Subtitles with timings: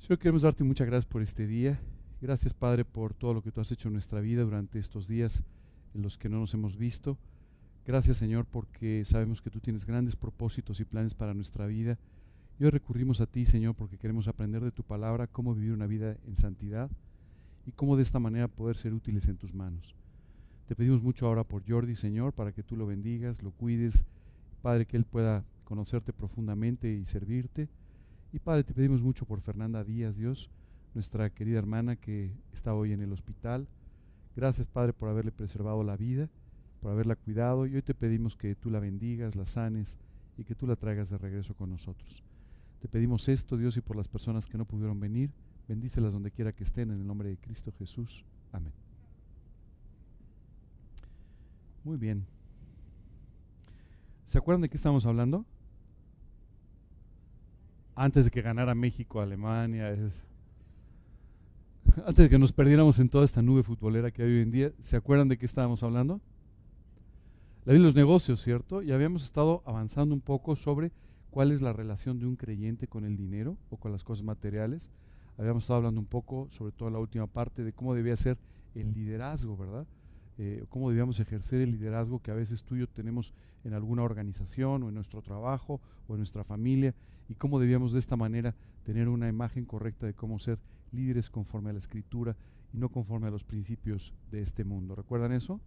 [0.00, 1.78] Señor, queremos darte muchas gracias por este día.
[2.22, 5.44] Gracias, Padre, por todo lo que tú has hecho en nuestra vida durante estos días
[5.94, 7.18] en los que no nos hemos visto.
[7.86, 11.98] Gracias, Señor, porque sabemos que tú tienes grandes propósitos y planes para nuestra vida.
[12.58, 15.86] Y hoy recurrimos a ti, Señor, porque queremos aprender de tu palabra cómo vivir una
[15.86, 16.90] vida en santidad
[17.66, 19.94] y cómo de esta manera poder ser útiles en tus manos.
[20.66, 24.06] Te pedimos mucho ahora por Jordi, Señor, para que tú lo bendigas, lo cuides,
[24.62, 27.68] Padre, que él pueda conocerte profundamente y servirte.
[28.32, 30.50] Y Padre, te pedimos mucho por Fernanda Díaz, Dios,
[30.94, 33.66] nuestra querida hermana que está hoy en el hospital.
[34.36, 36.28] Gracias, Padre, por haberle preservado la vida,
[36.80, 37.66] por haberla cuidado.
[37.66, 39.98] Y hoy te pedimos que tú la bendigas, la sanes
[40.38, 42.22] y que tú la traigas de regreso con nosotros.
[42.80, 45.32] Te pedimos esto, Dios, y por las personas que no pudieron venir,
[45.66, 48.24] bendícelas donde quiera que estén, en el nombre de Cristo Jesús.
[48.52, 48.72] Amén.
[51.82, 52.24] Muy bien.
[54.26, 55.44] ¿Se acuerdan de qué estamos hablando?
[57.94, 59.96] Antes de que ganara México, Alemania,
[62.06, 64.72] antes de que nos perdiéramos en toda esta nube futbolera que hay hoy en día,
[64.78, 66.20] ¿se acuerdan de qué estábamos hablando?
[67.64, 68.82] La vida de los negocios, ¿cierto?
[68.82, 70.92] Y habíamos estado avanzando un poco sobre
[71.30, 74.90] cuál es la relación de un creyente con el dinero o con las cosas materiales.
[75.36, 78.38] Habíamos estado hablando un poco, sobre todo en la última parte, de cómo debía ser
[78.74, 79.86] el liderazgo, ¿verdad?
[80.42, 84.04] Eh, cómo debíamos ejercer el liderazgo que a veces tú y yo tenemos en alguna
[84.04, 86.94] organización o en nuestro trabajo o en nuestra familia
[87.28, 90.58] y cómo debíamos de esta manera tener una imagen correcta de cómo ser
[90.92, 92.38] líderes conforme a la escritura
[92.72, 94.94] y no conforme a los principios de este mundo.
[94.94, 95.60] ¿Recuerdan eso?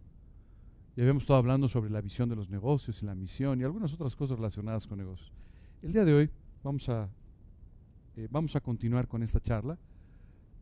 [0.96, 3.94] Y habíamos estado hablando sobre la visión de los negocios y la misión y algunas
[3.94, 5.32] otras cosas relacionadas con negocios.
[5.82, 6.30] El día de hoy
[6.64, 7.08] vamos a,
[8.16, 9.78] eh, vamos a continuar con esta charla,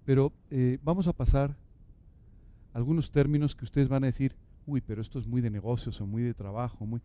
[0.04, 1.56] pero eh, vamos a pasar
[2.72, 4.34] algunos términos que ustedes van a decir,
[4.66, 7.00] uy, pero esto es muy de negocios o muy de trabajo, muy...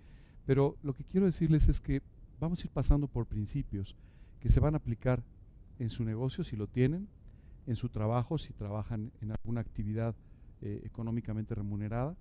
[0.46, 2.02] Pero lo que quiero decirles es que
[2.40, 3.96] vamos a ir pasando por principios
[4.40, 5.24] que se van a aplicar
[5.80, 7.08] en su negocio si lo tienen,
[7.66, 10.16] en su trabajo si trabajan en alguna actividad
[10.62, 12.16] eh, económicamente remunerada,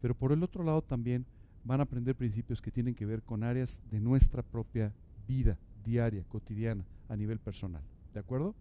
[0.00, 1.24] pero por el otro lado también
[1.64, 4.92] van a aprender principios que tienen que ver con áreas de nuestra propia
[5.26, 7.82] vida diaria, cotidiana, a nivel personal.
[8.12, 8.54] ¿De acuerdo?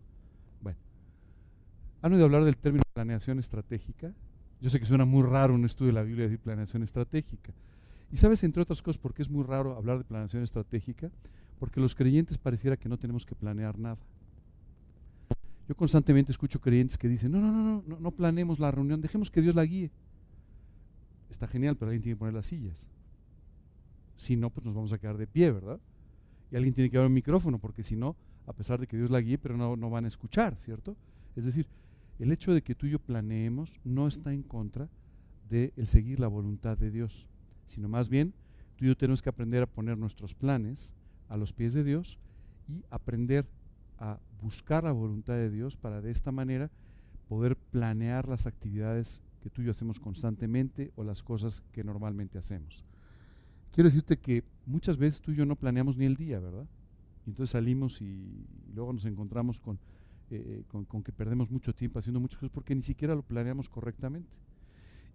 [2.02, 4.14] ¿Han oído hablar del término planeación estratégica?
[4.60, 7.54] Yo sé que suena muy raro un estudio de la Biblia decir planeación estratégica.
[8.12, 11.12] Y sabes, entre otras cosas, por qué es muy raro hablar de planeación estratégica?
[11.60, 13.98] Porque los creyentes pareciera que no tenemos que planear nada.
[15.68, 19.32] Yo constantemente escucho creyentes que dicen, no, no, no, no, no planeemos la reunión, dejemos
[19.32, 19.92] que Dios la guíe.
[21.30, 22.88] Está genial, pero alguien tiene que poner las sillas.
[24.18, 25.80] Si no, pues nos vamos a quedar de pie, ¿verdad?
[26.52, 29.10] y alguien tiene que dar un micrófono, porque si no, a pesar de que Dios
[29.10, 30.98] la guíe, pero no, no van a escuchar, ¿cierto?
[31.36, 31.66] Es decir,
[32.20, 34.90] el hecho de que tú y yo planeemos no está en contra
[35.50, 37.28] de el seguir la voluntad de Dios,
[37.66, 38.34] sino más bien
[38.76, 40.94] tú y yo tenemos que aprender a poner nuestros planes
[41.30, 42.20] a los pies de Dios
[42.68, 43.46] y aprender
[43.98, 46.70] a buscar la voluntad de Dios para de esta manera
[47.28, 52.38] poder planear las actividades que tú y yo hacemos constantemente o las cosas que normalmente
[52.38, 52.84] hacemos.
[53.72, 56.68] Quiero decirte que muchas veces tú y yo no planeamos ni el día, ¿verdad?
[57.26, 59.80] Y entonces salimos y, luego nos encontramos con,
[60.32, 64.30] eh, con, que perdemos mucho tiempo haciendo muchas cosas porque ni siquiera lo planeamos correctamente.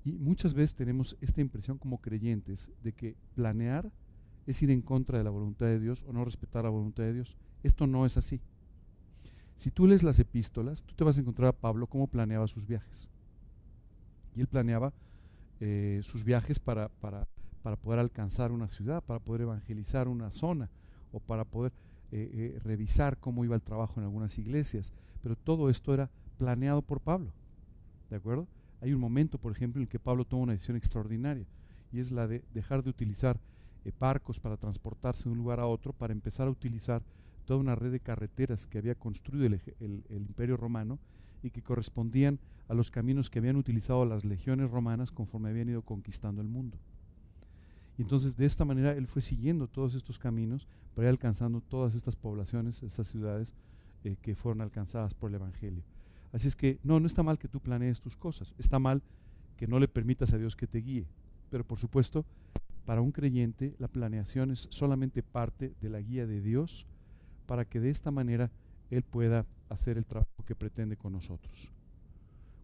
[0.05, 3.91] Y muchas veces tenemos esta impresión como creyentes de que planear
[4.47, 7.15] es ir en contra de la voluntad de Dios o no respetar la voluntad de
[7.15, 7.37] Dios.
[7.65, 8.41] Esto no es así.
[9.57, 12.67] Si tú lees las epístolas, tú te vas a encontrar a Pablo cómo planeaba sus
[12.67, 13.09] viajes.
[14.35, 14.93] Y él planeaba
[15.59, 17.27] eh, sus viajes para, para
[17.67, 20.71] para poder alcanzar una ciudad, para poder evangelizar una zona
[21.11, 21.73] o para poder
[22.17, 24.91] eh, eh, revisar cómo iba el trabajo en algunas iglesias.
[25.23, 27.31] Pero todo esto era planeado por Pablo.
[28.09, 28.47] ¿De acuerdo?
[28.81, 31.45] Hay un momento, por ejemplo, en el que Pablo toma una decisión extraordinaria
[31.93, 33.39] y es la de dejar de utilizar
[33.85, 37.03] eh, barcos para transportarse de un lugar a otro para empezar a utilizar
[37.45, 40.99] toda una red de carreteras que había construido el, el imperio romano
[41.43, 45.83] y que correspondían a los caminos que habían utilizado las legiones romanas conforme habían ido
[45.83, 46.79] conquistando el mundo.
[47.99, 51.95] Y entonces de esta manera él fue siguiendo todos estos caminos para ir alcanzando todas
[51.95, 53.55] estas poblaciones, estas ciudades
[54.05, 55.83] eh, que fueron alcanzadas por el Evangelio.
[56.33, 59.03] Así es que no, no está mal que tú planees tus cosas, está mal
[59.57, 61.07] que no le permitas a Dios que te guíe.
[61.51, 62.27] Pero por supuesto,
[62.85, 66.87] para un creyente la planeación es solamente parte de la guía de Dios
[67.47, 68.51] para que de esta manera
[68.91, 71.71] Él pueda hacer el trabajo que pretende con nosotros.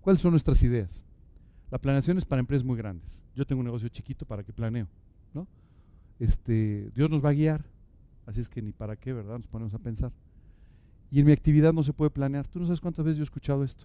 [0.00, 1.04] ¿Cuáles son nuestras ideas?
[1.70, 3.22] La planeación es para empresas muy grandes.
[3.34, 4.86] Yo tengo un negocio chiquito para que planeo.
[5.34, 5.46] ¿No?
[6.18, 7.64] Este, Dios nos va a guiar,
[8.26, 9.38] así es que ni para qué, ¿verdad?
[9.38, 10.12] Nos ponemos a pensar.
[11.10, 12.48] Y en mi actividad no se puede planear.
[12.48, 13.84] Tú no sabes cuántas veces yo he escuchado esto.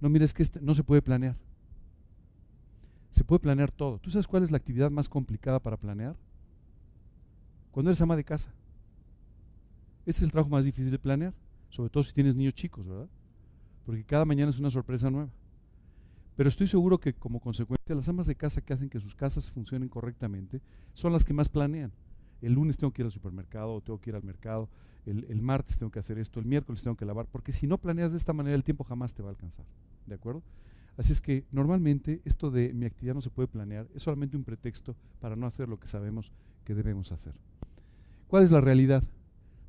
[0.00, 1.36] No, mires que este, no se puede planear.
[3.12, 3.98] Se puede planear todo.
[3.98, 6.16] ¿Tú sabes cuál es la actividad más complicada para planear?
[7.70, 8.52] Cuando eres ama de casa.
[10.04, 11.34] Ese es el trabajo más difícil de planear.
[11.68, 13.08] sobre todo si tienes niños chicos, ¿verdad?
[13.86, 15.30] Porque cada mañana es una sorpresa nueva.
[16.40, 19.50] Pero estoy seguro que como consecuencia las amas de casa que hacen que sus casas
[19.50, 20.62] funcionen correctamente
[20.94, 21.92] son las que más planean.
[22.40, 24.70] El lunes tengo que ir al supermercado, tengo que ir al mercado,
[25.04, 27.76] el, el martes tengo que hacer esto, el miércoles tengo que lavar, porque si no
[27.76, 29.66] planeas de esta manera el tiempo jamás te va a alcanzar.
[30.06, 30.42] ¿De acuerdo?
[30.96, 34.44] Así es que normalmente esto de mi actividad no se puede planear es solamente un
[34.44, 36.32] pretexto para no hacer lo que sabemos
[36.64, 37.34] que debemos hacer.
[38.28, 39.04] ¿Cuál es la realidad?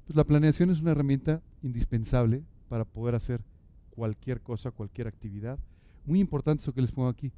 [0.05, 3.41] Pues la planeación es una herramienta indispensable para poder hacer
[3.89, 5.59] cualquier cosa, cualquier actividad.
[6.05, 7.31] Muy importante eso que les pongo aquí.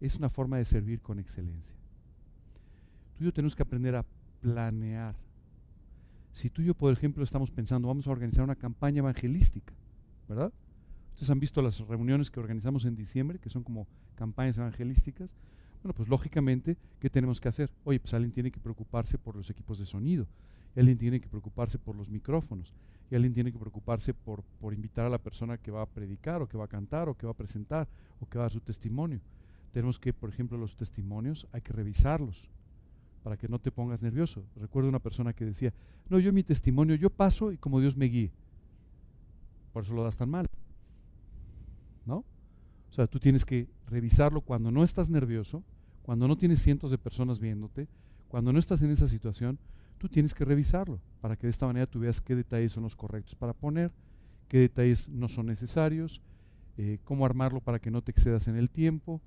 [0.00, 1.76] Es una forma de servir con excelencia.
[3.14, 4.04] Tú y yo tenemos que aprender a
[4.40, 5.14] planear.
[6.32, 9.72] Si tú y yo, por ejemplo, estamos pensando, vamos a organizar una campaña evangelística,
[10.28, 10.52] ¿verdad?
[11.14, 13.86] Ustedes han visto las reuniones que organizamos en diciembre, que son como
[14.16, 15.34] campañas evangelísticas.
[15.82, 17.70] Bueno, pues lógicamente, ¿qué tenemos que hacer?
[17.84, 20.26] Oye, pues alguien tiene que preocuparse por los equipos de sonido,
[20.80, 22.74] alguien tiene que preocuparse por los micrófonos,
[23.10, 26.42] y alguien tiene que preocuparse por, por invitar a la persona que va a predicar,
[26.42, 27.88] o que va a cantar, o que va a presentar,
[28.20, 29.20] o que va a dar su testimonio.
[29.72, 32.48] Tenemos que, por ejemplo, los testimonios hay que revisarlos
[33.22, 34.44] para que no te pongas nervioso.
[34.56, 35.72] Recuerdo una persona que decía,
[36.08, 38.32] no, yo mi testimonio, yo paso y como Dios me guíe.
[39.72, 40.46] Por eso lo das tan mal.
[42.06, 42.24] ¿No?
[42.90, 45.62] O sea, tú tienes que revisarlo cuando no estás nervioso,
[46.02, 47.88] cuando no tienes cientos de personas viéndote,
[48.28, 49.58] cuando no estás en esa situación,
[49.98, 52.96] tú tienes que revisarlo para que de esta manera tú veas qué detalles son los
[52.96, 53.92] correctos para poner,
[54.48, 56.22] qué detalles no son necesarios,
[56.76, 59.20] eh, cómo armarlo para que no te excedas en el tiempo.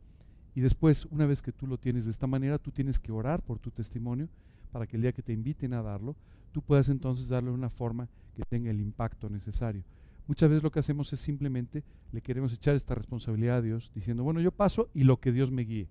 [0.55, 3.41] Y después, una vez que tú lo tienes de esta manera, tú tienes que orar
[3.41, 4.29] por tu testimonio
[4.71, 6.15] para que el día que te inviten a darlo,
[6.51, 9.83] tú puedas entonces darle una forma que tenga el impacto necesario.
[10.27, 14.23] Muchas veces lo que hacemos es simplemente le queremos echar esta responsabilidad a Dios, diciendo,
[14.23, 15.89] bueno, yo paso y lo que Dios me guíe.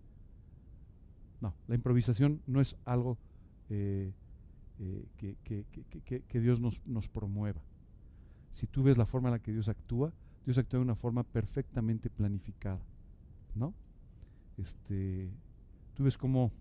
[1.41, 3.19] No, la improvisación no es algo
[3.69, 4.13] eh,
[4.81, 5.65] eh, que, que,
[6.05, 7.61] que, que, Dios nos, nos promueva.
[8.51, 10.13] Si tú ves la forma en la que Dios actúa,
[10.45, 12.81] Dios actúa de una forma perfectamente planificada.
[13.55, 13.75] ¿No?
[14.57, 15.31] Este,
[15.95, 16.53] tú ves cómo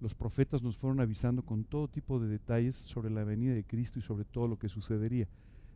[0.00, 3.98] los profetas nos fueron avisando con todo tipo de detalles sobre la venida de Cristo
[3.98, 5.28] y sobre todo lo que sucedería.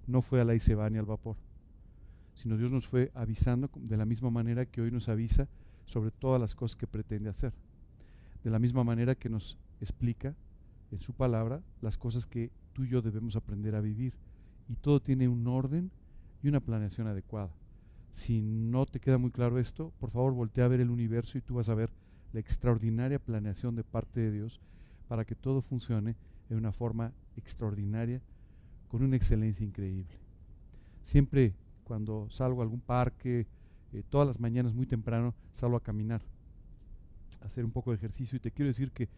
[0.06, 1.36] No fue a la y se va ni al vapor,
[2.34, 5.48] sino Dios nos fue avisando de la misma manera que hoy nos avisa
[5.84, 7.52] sobre todas las cosas que pretende hacer
[8.42, 10.34] de la misma manera que nos explica
[10.90, 14.14] en su palabra las cosas que tú y yo debemos aprender a vivir.
[14.68, 15.90] Y todo tiene un orden
[16.42, 17.50] y una planeación adecuada.
[18.12, 21.40] Si no te queda muy claro esto, por favor voltea a ver el universo y
[21.40, 21.90] tú vas a ver
[22.32, 24.60] la extraordinaria planeación de parte de Dios
[25.08, 26.16] para que todo funcione
[26.48, 28.20] de una forma extraordinaria,
[28.88, 30.18] con una excelencia increíble.
[31.02, 31.54] Siempre
[31.84, 33.46] cuando salgo a algún parque,
[33.92, 36.22] eh, todas las mañanas muy temprano, salgo a caminar
[37.42, 39.08] hacer un poco de ejercicio y te quiero decir que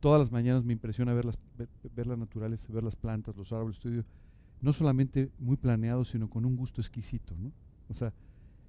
[0.00, 1.38] todas las mañanas me impresiona ver las,
[1.94, 4.04] ver, las naturales, ver las plantas, los árboles, estudio,
[4.60, 7.52] no solamente muy planeado, sino con un gusto exquisito, ¿no?
[7.88, 8.12] O sea,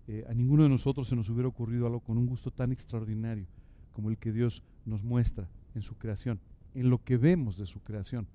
[0.08, 3.48] eh, a ninguno de nosotros se nos hubiera ocurrido algo con un gusto tan extraordinario
[3.94, 6.40] como el que Dios nos muestra en su creación,
[6.74, 8.28] en lo que vemos de su creación.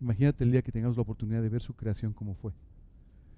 [0.00, 2.52] Imagínate el día que tengamos la oportunidad de ver su creación como fue.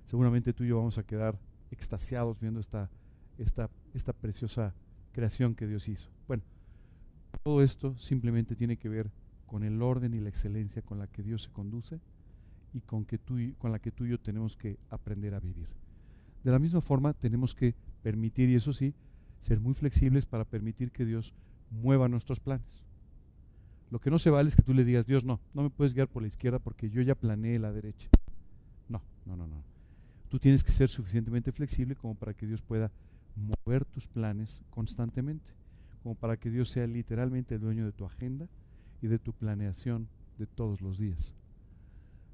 [0.05, 1.39] Seguramente tú y yo vamos a quedar
[1.71, 2.91] extasiados viendo esta,
[3.39, 4.75] esta, esta preciosa
[5.13, 6.11] creación que Dios hizo.
[7.43, 9.11] Todo esto simplemente tiene que ver
[9.47, 12.01] con el orden y la excelencia con la que Dios se conduce
[12.73, 15.69] y con, que tú con la que tú y yo tenemos que aprender a vivir.
[16.45, 18.95] De la misma forma, tenemos que permitir, y eso sí,
[19.41, 21.35] ser muy flexibles para permitir que Dios
[21.71, 22.85] mueva nuestros planes.
[23.91, 25.95] Lo que no se vale es que tú le digas, Dios, no, no me puedes
[25.95, 28.09] guiar por la izquierda porque yo ya planeé la derecha.
[28.89, 29.65] No, no, no, no.
[30.29, 32.93] Tú tienes que ser suficientemente flexible como para que Dios pueda
[33.35, 35.51] mover tus planes constantemente,
[36.03, 38.49] como para que Dios sea literalmente el dueño de tu agenda
[39.03, 41.35] y de tu planeación de todos los días.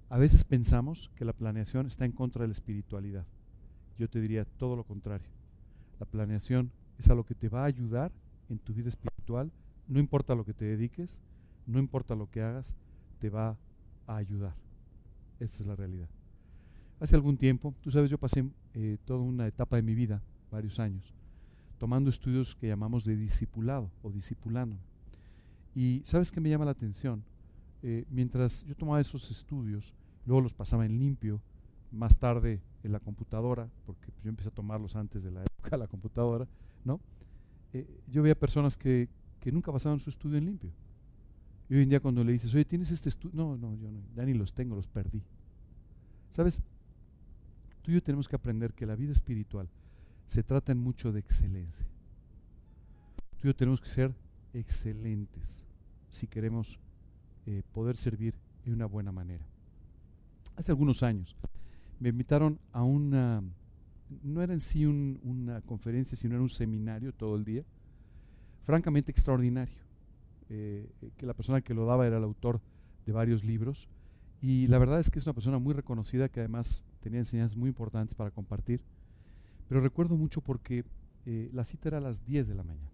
[0.09, 3.27] A veces pensamos que la planeación está en contra de la espiritualidad.
[3.99, 5.27] Yo te diría todo lo contrario.
[5.99, 8.13] La planeación es a lo que te va a ayudar
[8.49, 9.51] en tu vida espiritual,
[9.89, 11.21] no importa lo que te dediques,
[11.67, 12.77] no importa lo que hagas,
[13.19, 13.57] te va
[14.07, 14.55] a ayudar.
[15.41, 16.09] Esta es la realidad.
[17.01, 18.45] Hace algún tiempo, tú sabes, yo pasé
[18.75, 21.13] eh, toda una etapa de mi vida varios años,
[21.79, 24.77] tomando estudios que llamamos de discipulado o discipulando.
[25.75, 27.23] Y sabes qué me llama la atención?
[27.83, 29.93] Eh, mientras yo tomaba esos estudios,
[30.25, 31.41] luego los pasaba en limpio,
[31.93, 35.79] más tarde en la computadora, porque yo empecé a tomarlos antes de la época de
[35.79, 36.47] la computadora,
[36.85, 37.01] ¿no?
[37.73, 39.09] Eh, yo veía personas que,
[39.41, 40.71] que nunca pasaban su estudio en limpio.
[41.69, 43.35] Y hoy en día cuando le dices, oye, ¿tienes este estudio?
[43.35, 45.23] No, no, yo no, ya ni los tengo, los perdí.
[46.31, 46.63] ¿Sabes?
[47.83, 49.69] Tú y yo tenemos que aprender que la vida espiritual
[50.27, 51.87] se trata en mucho de excelencia.
[53.37, 54.15] Tú y yo tenemos que ser
[54.53, 55.65] excelentes
[56.11, 56.79] si queremos
[57.47, 59.45] eh, poder servir de una buena manera.
[60.57, 61.37] Hace algunos años
[62.01, 63.43] me invitaron a una,
[64.23, 67.65] no era en sí una conferencia, sino era un seminario todo el día,
[68.65, 69.79] francamente extraordinario,
[70.49, 72.61] eh, que la persona que lo daba era el autor
[73.05, 73.89] de varios libros,
[74.41, 77.69] y la verdad es que es una persona muy reconocida que además tenía enseñanzas muy
[77.69, 78.83] importantes para compartir,
[79.69, 80.85] pero recuerdo mucho porque
[81.25, 82.91] eh, la cita era a las 10 de la mañana.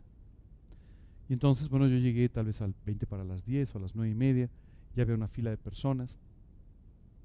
[1.29, 3.95] Y entonces, bueno, yo llegué tal vez al 20 para las 10 o a las
[3.95, 4.50] 9 y media,
[4.95, 6.19] ya había una fila de personas,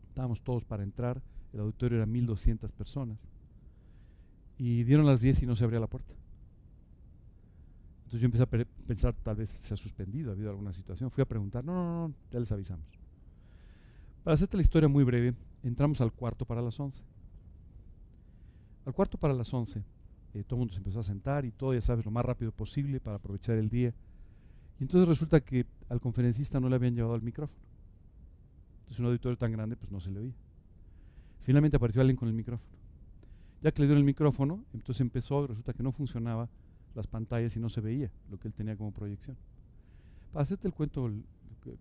[0.08, 1.22] estábamos todos para entrar,
[1.54, 3.28] el auditorio era 1200 personas,
[4.58, 6.14] y dieron las 10 y no se abría la puerta.
[8.00, 11.12] Entonces yo empecé a pensar, tal vez se ha suspendido, ha habido alguna situación.
[11.12, 12.86] Fui a preguntar, no, no, no, ya les avisamos.
[14.24, 17.04] Para hacerte la historia muy breve, entramos al cuarto para las 11.
[18.88, 19.84] Al cuarto para las 11,
[20.34, 22.54] eh, todo el mundo se empezó a sentar y todo, ya sabes, lo más rápido
[22.54, 23.94] posible para aprovechar el día.
[24.80, 27.60] Y entonces resulta que al conferencista no le habían llevado el micrófono.
[28.80, 30.36] Entonces un auditorio tan grande pues no se le oía.
[31.42, 32.72] Finalmente apareció alguien con el micrófono.
[33.62, 36.48] Ya que le dieron el micrófono, entonces empezó, resulta que no funcionaba
[36.96, 39.36] las pantallas y no se veía lo que él tenía como proyección.
[40.32, 41.12] Para hacerte el cuento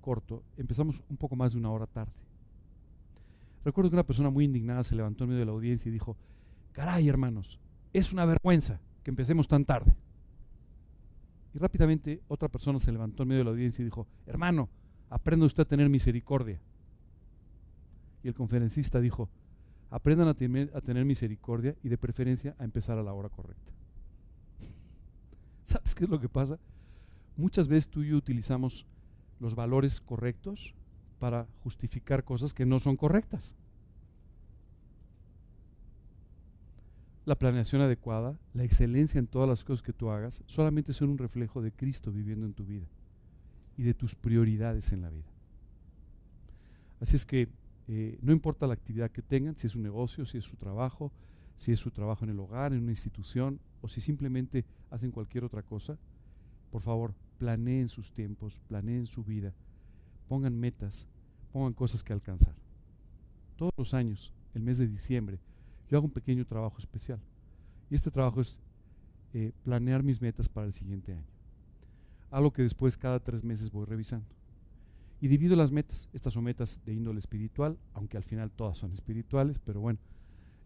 [0.01, 2.11] corto, empezamos un poco más de una hora tarde.
[3.65, 6.17] Recuerdo que una persona muy indignada se levantó en medio de la audiencia y dijo,
[6.77, 7.59] caray hermanos,
[7.95, 9.97] es una vergüenza que empecemos tan tarde.
[11.55, 14.69] Y rápidamente otra persona se levantó en medio de la audiencia y dijo, hermano,
[15.09, 16.61] aprenda usted a tener misericordia.
[18.23, 19.31] Y el conferencista dijo,
[19.91, 23.73] aprendan a tener, misericordia y de preferencia a empezar a la hora correcta.
[25.65, 26.59] ¿Sabes qué es lo que pasa?
[27.39, 28.85] Muchas veces tú y yo utilizamos
[29.41, 30.75] los valores correctos
[31.19, 33.55] para justificar cosas que no son correctas.
[37.27, 41.19] La planeación adecuada, la excelencia en todas las cosas que tú hagas, solamente son un
[41.19, 42.87] reflejo de Cristo viviendo en tu vida
[43.77, 45.27] y de tus prioridades en la vida.
[47.01, 47.49] Así es que
[47.89, 51.13] eh, no importa la actividad que tengan, si es un negocio, si es su trabajo,
[51.57, 55.45] si es su trabajo en el hogar, en una institución, o si simplemente hacen cualquier
[55.45, 55.99] otra cosa,
[56.71, 59.53] por favor, planeen sus tiempos, planeen su vida,
[60.29, 61.09] pongan metas,
[61.53, 62.55] pongan cosas que alcanzar.
[63.57, 65.41] Todos los años, el mes de diciembre,
[65.89, 67.21] yo hago un pequeño trabajo especial.
[67.91, 68.61] Y este trabajo es
[69.33, 71.27] eh, planear mis metas para el siguiente año.
[72.31, 74.27] Algo que después cada tres meses voy revisando.
[75.21, 76.09] Y divido las metas.
[76.13, 79.99] Estas son metas de índole espiritual, aunque al final todas son espirituales, pero bueno,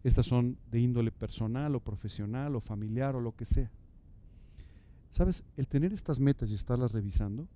[0.03, 3.71] estas son de índole personal o profesional o familiar o lo que sea.
[5.11, 7.47] Sabes, el tener estas metas y estarlas revisando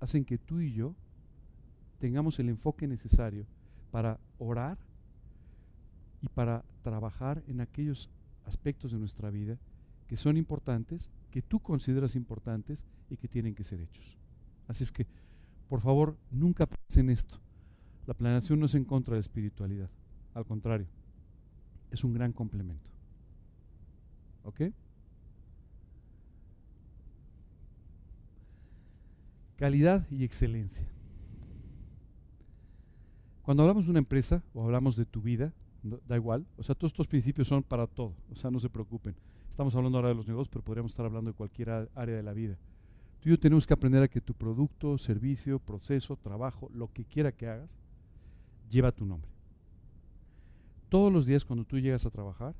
[0.00, 0.94] hacen que tú y yo
[1.98, 3.44] tengamos el enfoque necesario
[3.90, 4.78] para orar
[6.22, 8.08] y para trabajar en aquellos
[8.44, 9.58] aspectos de nuestra vida
[10.08, 14.18] que son importantes, que tú consideras importantes y que tienen que ser hechos.
[14.66, 15.06] Así es que,
[15.68, 17.38] por favor, nunca piensen esto.
[18.06, 19.88] La planeación no es en contra de la espiritualidad,
[20.34, 20.86] al contrario,
[21.90, 22.90] es un gran complemento.
[24.42, 24.62] ¿Ok?
[29.56, 30.88] Calidad y excelencia.
[33.42, 36.46] Cuando hablamos de una empresa o hablamos de tu vida, da igual.
[36.56, 38.14] O sea, todos estos principios son para todo.
[38.30, 39.14] O sea, no se preocupen.
[39.48, 42.32] Estamos hablando ahora de los negocios, pero podríamos estar hablando de cualquier área de la
[42.32, 42.56] vida.
[43.20, 47.04] Tú y yo tenemos que aprender a que tu producto, servicio, proceso, trabajo, lo que
[47.04, 47.78] quiera que hagas,
[48.70, 49.30] lleva tu nombre.
[50.88, 52.54] Todos los días cuando tú llegas a trabajar,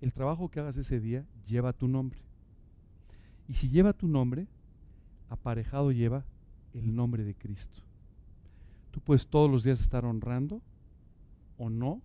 [0.00, 2.20] el trabajo que hagas ese día lleva tu nombre.
[3.48, 4.46] Y si lleva tu nombre,
[5.28, 6.24] aparejado lleva
[6.72, 7.82] el nombre de Cristo.
[8.90, 10.62] Tú puedes todos los días estar honrando
[11.58, 12.00] o no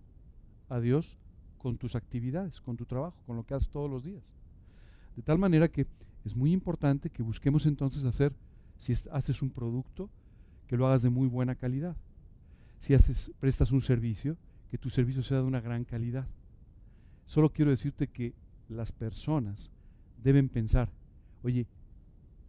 [0.68, 1.18] a Dios
[1.58, 4.36] con tus actividades, con tu trabajo, con lo que haces todos los días.
[5.16, 5.86] De tal manera que
[6.24, 8.32] es muy importante que busquemos entonces hacer,
[8.76, 10.08] si haces un producto,
[10.66, 11.96] que lo hagas de muy buena calidad.
[12.78, 14.36] Si haces, prestas un servicio,
[14.70, 16.26] que tu servicio sea de una gran calidad.
[17.24, 18.34] Solo quiero decirte que
[18.68, 19.70] las personas
[20.22, 20.90] deben pensar,
[21.42, 21.66] oye,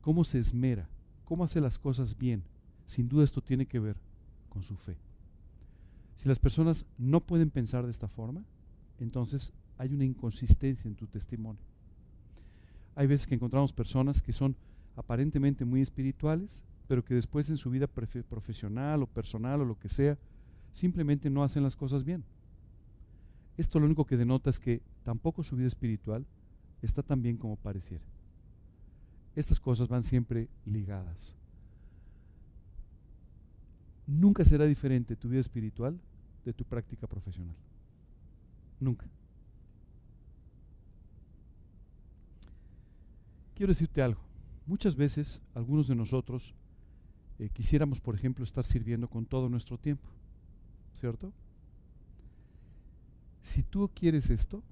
[0.02, 0.90] ¿cómo se esmera?
[1.26, 2.44] ¿Cómo hace las cosas bien?
[2.86, 3.96] Sin duda esto tiene que ver
[4.50, 4.98] con su fe.
[6.20, 8.44] Si las personas no pueden pensar de esta forma,
[9.00, 11.62] entonces hay una inconsistencia en tu testimonio.
[12.96, 14.58] Hay veces que encontramos personas que son
[14.98, 19.88] aparentemente muy espirituales, pero que después en su vida profesional o personal o lo que
[19.88, 20.18] sea,
[20.74, 22.26] simplemente no hacen las cosas bien.
[23.56, 26.26] Esto lo único que denota es que tampoco su vida espiritual
[26.82, 28.04] está tan bien como pareciera.
[29.38, 31.34] Estas cosas van siempre ligadas.
[34.06, 35.98] Nunca será diferente tu vida espiritual
[36.46, 37.56] de tu práctica profesional.
[38.80, 39.08] Nunca.
[43.56, 44.22] Quiero decirte algo.
[44.66, 46.54] Muchas veces algunos de nosotros
[47.40, 50.08] eh, quisiéramos, por ejemplo, estar sirviendo con todo nuestro tiempo,
[50.94, 51.34] ¿cierto?
[53.42, 54.64] si tú quieres esto,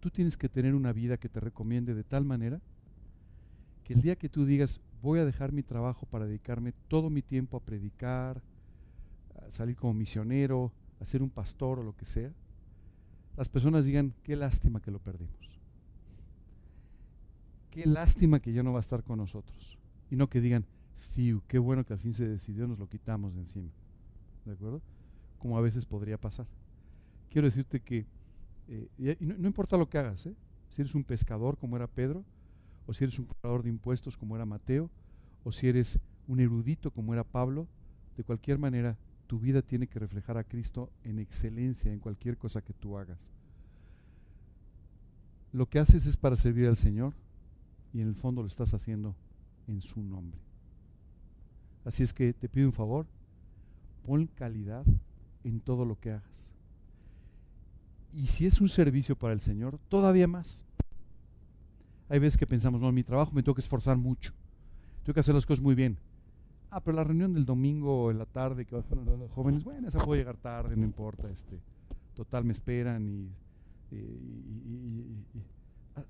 [0.00, 2.60] tú tienes que tener una vida que te recomiende de tal manera
[3.84, 7.22] que el día que tú digas, voy a dejar mi trabajo para dedicarme todo mi
[7.22, 8.42] tiempo a predicar,
[9.50, 12.32] salir como misionero, a ser un pastor o lo que sea,
[13.36, 15.60] las personas digan, qué lástima que lo perdimos.
[17.70, 19.78] Qué lástima que ya no va a estar con nosotros.
[20.10, 20.66] Y no que digan,
[21.14, 23.70] fiu, qué bueno que al fin se decidió, nos lo quitamos de encima.
[24.44, 24.82] ¿De acuerdo?
[25.38, 26.46] Como a veces podría pasar.
[27.30, 28.06] Quiero decirte que,
[28.68, 30.34] eh, no, no, importa lo que hagas, ¿eh?
[30.68, 32.24] si eres un pescador como era Pedro,
[32.86, 34.90] o si eres un cobrador de impuestos como era Mateo,
[35.44, 37.68] o si eres un erudito como era Pablo,
[38.16, 38.98] de cualquier manera
[39.30, 43.30] tu vida tiene que reflejar a Cristo en excelencia en cualquier cosa que tú hagas.
[45.52, 47.14] Lo que haces es para servir al Señor
[47.92, 49.14] y en el fondo lo estás haciendo
[49.68, 50.40] en su nombre.
[51.84, 53.06] Así es que te pido un favor,
[54.04, 54.84] pon calidad
[55.44, 56.50] en todo lo que hagas.
[58.12, 60.64] Y si es un servicio para el Señor, todavía más.
[62.08, 64.32] Hay veces que pensamos, no, en mi trabajo me tengo que esforzar mucho,
[65.04, 65.98] tengo que hacer las cosas muy bien.
[66.70, 68.84] Ah, pero la reunión del domingo en la tarde que van
[69.18, 71.58] los jóvenes, bueno, esa puedo llegar tarde, no importa, este,
[72.14, 73.34] total me esperan
[73.90, 73.98] y,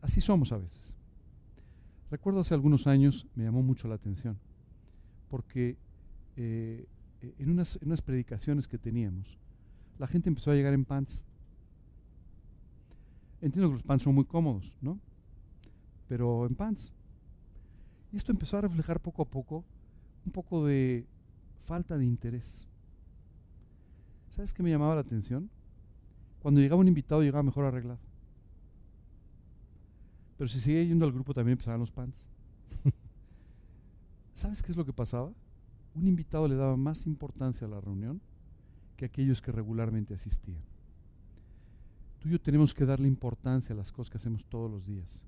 [0.02, 0.94] así somos a veces.
[2.10, 4.38] Recuerdo hace algunos años, me llamó mucho la atención,
[5.30, 5.78] porque
[6.36, 6.86] eh,
[7.38, 9.38] en, unas, en unas predicaciones que teníamos,
[9.98, 11.24] la gente empezó a llegar en pants.
[13.40, 14.98] Entiendo que los pants son muy cómodos, ¿no?
[16.06, 16.92] Pero en pants.
[18.12, 19.64] Y esto empezó a reflejar poco a poco
[20.30, 21.04] un poco de
[21.64, 22.64] falta de interés.
[24.30, 25.50] ¿Sabes qué me llamaba la atención?
[26.38, 27.98] Cuando llegaba un invitado llegaba mejor arreglado.
[30.38, 32.28] Pero si seguía yendo al grupo también empezaban los pants.
[34.32, 35.32] ¿Sabes qué es lo que pasaba?
[35.96, 38.20] Un invitado le daba más importancia a la reunión
[38.96, 40.62] que aquellos que regularmente asistían.
[42.20, 45.24] Tú y yo tenemos que darle importancia a las cosas que hacemos todos los días.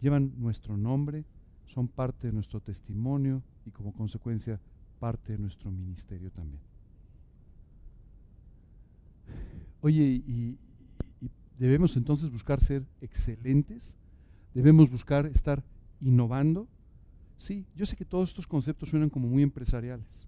[0.00, 1.26] Llevan nuestro nombre,
[1.70, 4.60] son parte de nuestro testimonio y como consecuencia
[4.98, 6.60] parte de nuestro ministerio también.
[9.80, 10.58] Oye, y,
[11.58, 13.96] debemos entonces buscar ser excelentes,
[14.52, 15.62] debemos buscar estar
[16.00, 16.66] innovando.
[17.36, 20.26] Sí, yo sé que todos estos conceptos suenan como muy empresariales,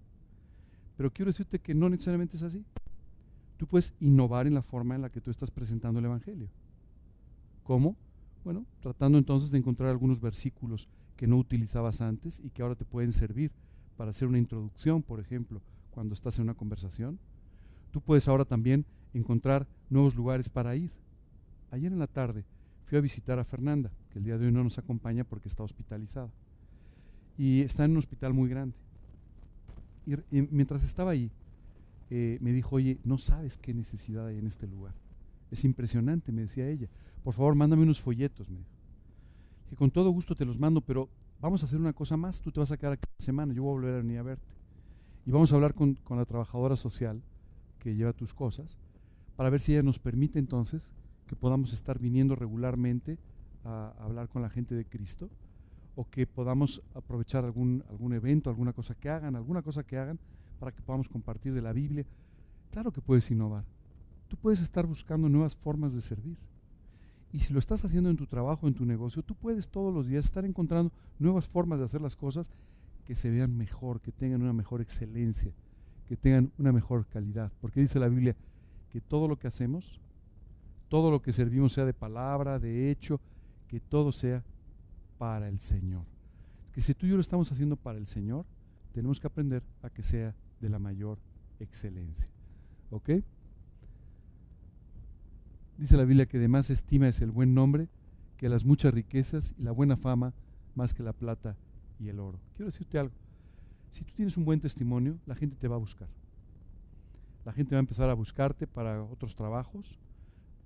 [0.95, 2.63] pero quiero decirte que no necesariamente es así.
[3.57, 6.47] Tú puedes innovar en la forma en la que tú estás presentando el Evangelio.
[7.63, 7.95] ¿Cómo?
[8.43, 12.85] Bueno, tratando entonces de encontrar algunos versículos que no utilizabas antes y que ahora te
[12.85, 13.51] pueden servir
[13.97, 17.19] para hacer una introducción, por ejemplo, cuando estás en una conversación.
[17.91, 20.91] Tú puedes ahora también encontrar nuevos lugares para ir.
[21.71, 22.43] Ayer en la tarde
[22.85, 25.63] fui a visitar a Fernanda, que el día de hoy no nos acompaña porque está
[25.63, 26.31] hospitalizada.
[27.37, 28.75] Y está en un hospital muy grande.
[30.05, 31.31] Y, mientras estaba ahí,
[32.09, 34.93] eh, me dijo, oye, no sabes qué necesidad hay en este lugar.
[35.51, 36.87] Es impresionante, me decía ella.
[37.23, 38.69] Por favor, mándame unos folletos, me dijo
[39.69, 42.51] que con todo gusto te los mando, pero vamos a hacer una cosa más, tú
[42.51, 44.53] te vas a quedar aquí semana, yo voy a volver a venir a verte.
[45.25, 47.21] Y vamos a hablar con, con la trabajadora social
[47.79, 48.77] que lleva tus cosas,
[49.35, 50.91] para ver si ella nos permite entonces
[51.27, 53.17] que podamos estar viniendo regularmente
[53.65, 55.29] a, hablar con la gente de Cristo,
[55.95, 60.19] o que podamos aprovechar algún, algún evento, alguna cosa que hagan, alguna cosa que hagan,
[60.59, 62.05] para que podamos compartir de la Biblia.
[62.71, 63.63] Claro que puedes innovar.
[64.27, 66.37] Tú puedes estar buscando nuevas formas de servir.
[67.33, 70.07] Y si lo estás haciendo en tu trabajo, en tu negocio, tú puedes todos los
[70.07, 72.51] días estar encontrando nuevas formas de hacer las cosas
[73.05, 75.51] que se vean mejor, que tengan una mejor excelencia,
[76.07, 77.51] que tengan una mejor calidad.
[77.59, 78.35] Porque dice la Biblia
[78.91, 79.99] que todo lo que hacemos,
[80.89, 83.19] todo lo que servimos sea de palabra, de hecho,
[83.67, 84.43] que todo sea
[85.17, 86.05] para el Señor.
[86.71, 88.45] Que si tú y yo lo estamos haciendo para el Señor,
[88.93, 91.17] tenemos que aprender a que sea de la mayor
[91.59, 92.29] excelencia.
[92.91, 93.09] ¿Ok?
[95.77, 97.87] Dice la Biblia que de más estima es el buen nombre
[98.37, 100.33] que las muchas riquezas y la buena fama
[100.75, 101.55] más que la plata
[101.99, 102.39] y el oro.
[102.55, 103.15] Quiero decirte algo.
[103.89, 106.07] Si tú tienes un buen testimonio, la gente te va a buscar.
[107.45, 109.99] La gente va a empezar a buscarte para otros trabajos,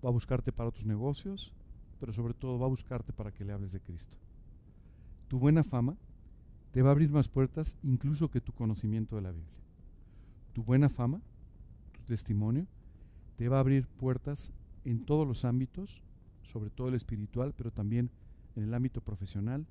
[0.04, 1.54] va a buscarte para otros negocios,
[2.00, 4.18] pero sobre todo va a buscarte para que le hables de Cristo.
[5.28, 5.96] Tu buena fama
[6.72, 9.58] te va a abrir más puertas incluso que tu conocimiento de la Biblia.
[10.54, 11.22] Tu buena fama,
[11.94, 12.66] tu testimonio,
[13.36, 14.52] te va a abrir puertas
[14.92, 16.02] en todos los ámbitos,
[16.44, 18.10] sobre todo el espiritual, pero también
[18.56, 19.66] en el ámbito profesional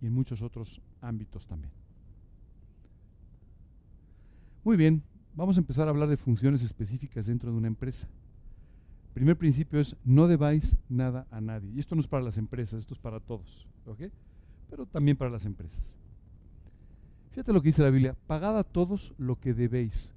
[0.00, 1.72] y en muchos otros ámbitos también.
[4.64, 5.02] Muy bien,
[5.34, 8.08] vamos a empezar a hablar de funciones específicas dentro de una empresa.
[9.08, 11.70] El primer principio es no debáis nada a nadie.
[11.74, 14.04] Y esto no es para las empresas, esto es para todos, ¿ok?
[14.70, 15.98] Pero también para las empresas.
[17.30, 20.12] Fíjate lo que dice la Biblia, pagad a todos lo que debéis.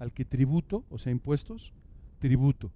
[0.00, 1.72] Al que tributo, o sea, impuestos,
[2.18, 2.72] tributo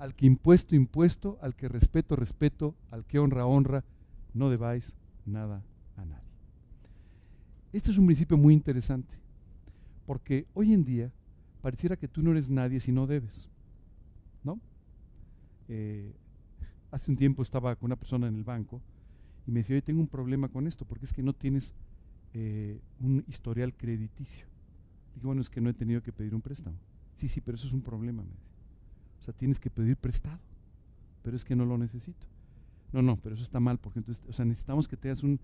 [0.00, 3.84] al que impuesto, impuesto, al que respeto, respeto, al que honra, honra,
[4.32, 5.62] no debáis nada
[5.94, 6.24] a nadie.
[7.74, 9.14] Este es un principio muy interesante,
[10.06, 11.12] porque hoy en día
[11.60, 13.50] pareciera que tú no eres nadie si no debes,
[14.42, 14.58] ¿no?
[15.68, 16.14] Eh,
[16.90, 18.80] hace un tiempo estaba con una persona en el banco
[19.46, 21.74] y me decía, oye, tengo un problema con esto, porque es que no tienes
[22.32, 24.46] eh, un historial crediticio.
[25.14, 26.78] Digo, bueno, es que no he tenido que pedir un préstamo.
[27.12, 28.49] Sí, sí, pero eso es un problema, me dice.
[29.20, 30.38] O sea, tienes que pedir prestado,
[31.22, 32.26] pero es que no lo necesito.
[32.92, 35.38] No, no, pero eso está mal, porque entonces, o sea, necesitamos que tengas un...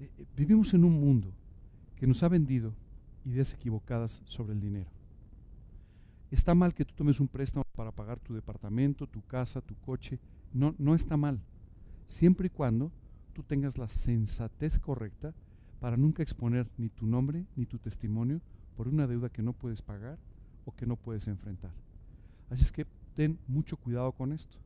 [0.00, 1.32] Eh, eh, vivimos en un mundo
[1.96, 2.72] que nos ha vendido
[3.24, 4.90] ideas equivocadas sobre el dinero.
[6.30, 10.18] Está mal que tú tomes un préstamo para pagar tu departamento, tu casa, tu coche.
[10.52, 11.40] No, no está mal.
[12.06, 12.90] Siempre y cuando
[13.32, 15.34] tú tengas la sensatez correcta
[15.80, 18.40] para nunca exponer ni tu nombre ni tu testimonio
[18.76, 20.18] por una deuda que no puedes pagar
[20.64, 21.72] o que no puedes enfrentar.
[22.50, 24.58] Así es que ten mucho cuidado con esto.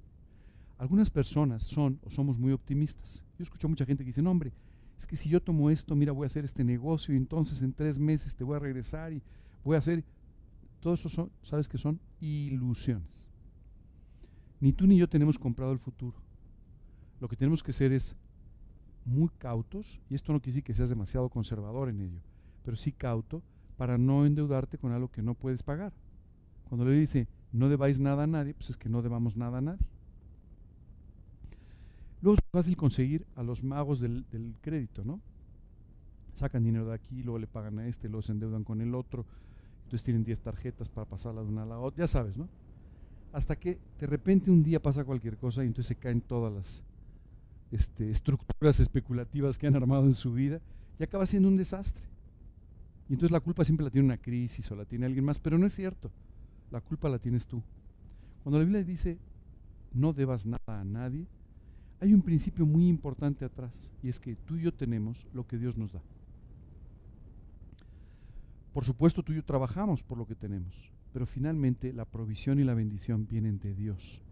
[0.79, 3.25] Algunas personas son o somos muy optimistas.
[3.39, 4.53] Yo escucho a mucha gente que dice, no, hombre,
[4.97, 7.73] es que si yo tomo esto, mira, voy a hacer este negocio y entonces en
[7.73, 9.23] tres meses te voy a regresar y
[9.65, 10.05] voy a hacer...
[10.81, 11.99] Todo eso son, ¿sabes qué son?
[12.21, 13.29] Ilusiones.
[14.61, 16.17] Ni tú ni yo tenemos comprado el futuro.
[17.21, 18.15] Lo que tenemos que ser es
[19.05, 22.21] muy cautos, y esto no quiere decir que seas demasiado conservador en ello,
[22.65, 23.43] pero sí cauto
[23.77, 25.93] para no endeudarte con algo que no puedes pagar.
[26.69, 29.61] Cuando le dice, no debáis nada a nadie, pues es que no debamos nada a
[29.61, 29.87] nadie.
[32.21, 34.25] Luego es fácil conseguir a los magos del,
[34.61, 35.21] crédito, ¿no?
[36.35, 39.25] Sacan dinero de aquí, luego le pagan a este, luego se endeudan con el otro,
[39.85, 42.49] entonces tienen 10 tarjetas para pasarla de una a la otra, ya sabes, ¿no?
[43.33, 46.83] Hasta que de repente un día pasa cualquier cosa y entonces se caen todas las
[47.71, 50.61] este, estructuras especulativas que han armado en su vida
[50.99, 52.05] y acaba siendo un desastre.
[53.09, 55.59] Y entonces la culpa siempre la tiene una crisis o la tiene alguien más, pero
[55.59, 56.11] no es cierto.
[56.71, 57.63] La culpa la tienes tú.
[58.43, 59.19] Cuando la Biblia dice
[59.93, 61.27] no debas nada a nadie,
[62.01, 65.59] hay un principio muy importante atrás y es que tú y yo tenemos lo que
[65.59, 66.03] Dios nos da.
[68.73, 72.65] Por supuesto, tú y yo trabajamos por lo que tenemos, pero finalmente la provisión y
[72.65, 74.23] la bendición vienen de Dios.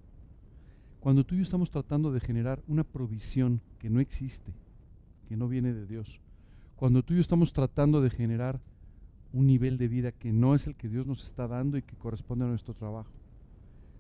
[1.01, 4.53] Cuando tú y yo estamos tratando de generar una provisión que no existe,
[5.29, 6.21] que no viene de Dios,
[6.77, 8.61] cuando tú y yo estamos tratando de generar
[9.37, 11.95] un nivel de vida que no es el que Dios nos está dando y que
[11.95, 13.13] corresponde a nuestro trabajo,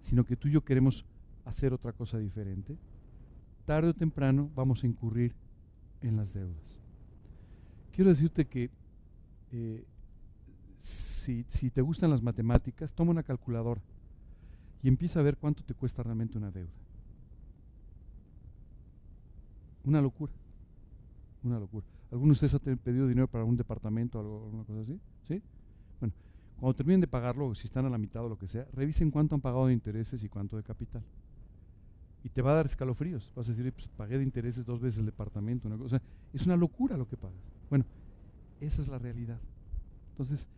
[0.00, 1.04] sino que tú y yo queremos
[1.44, 2.78] hacer otra cosa diferente,
[3.66, 5.34] tarde o temprano vamos a incurrir
[6.00, 6.80] en las deudas.
[7.92, 8.70] Quiero decirte que
[9.52, 9.84] eh,
[10.78, 13.82] si, si te gustan las matemáticas, toma una calculadora
[14.82, 16.72] y empieza a ver cuánto te cuesta realmente una deuda.
[19.84, 20.32] Una locura.
[21.42, 21.86] Una locura.
[22.10, 25.00] ¿Algunos de ustedes han pedido dinero para un departamento o alguna cosa así?
[25.22, 25.42] ¿Sí?
[26.00, 26.14] Bueno,
[26.58, 29.34] cuando terminen de pagarlo, si están a la mitad o lo que sea, revisen cuánto
[29.34, 31.02] han pagado de intereses y cuánto de capital.
[32.22, 33.32] Y te va a dar escalofríos.
[33.34, 35.68] Vas a decir, pues pagué de intereses dos veces el departamento.
[35.68, 36.00] Una cosa.
[36.32, 37.38] es una locura lo que pagas.
[37.68, 37.84] Bueno,
[38.60, 39.40] esa es la realidad.
[40.10, 40.48] Entonces,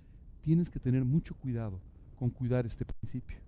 [0.43, 1.81] tienes que tener mucho cuidado
[2.19, 3.39] con cuidar este principio.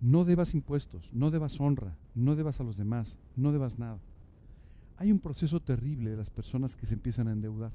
[0.00, 3.98] No debas impuestos, no debas honra, no debas a los demás, no debas nada
[4.96, 7.72] hay un proceso terrible de las personas que se empiezan a endeudar.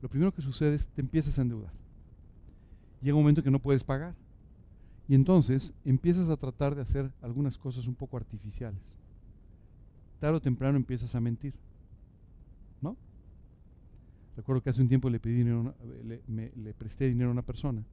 [0.00, 1.72] Lo primero que sucede es te empiezas a endeudar.
[3.00, 4.14] Llega un momento que no puedes pagar.
[5.08, 8.96] Y entonces empiezas a tratar de hacer algunas cosas un poco artificiales.
[10.20, 11.54] Tarde o temprano empiezas a mentir.
[12.80, 12.96] ¿No?
[14.36, 17.84] Recuerdo que hace un tiempo le, pedí dinero, le, le presté dinero a una persona.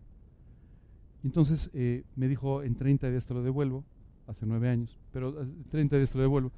[1.23, 3.83] Y entonces eh, me dijo, en 30 días te lo devuelvo,
[4.27, 6.51] hace nueve años, pero en 30 días te lo devuelvo.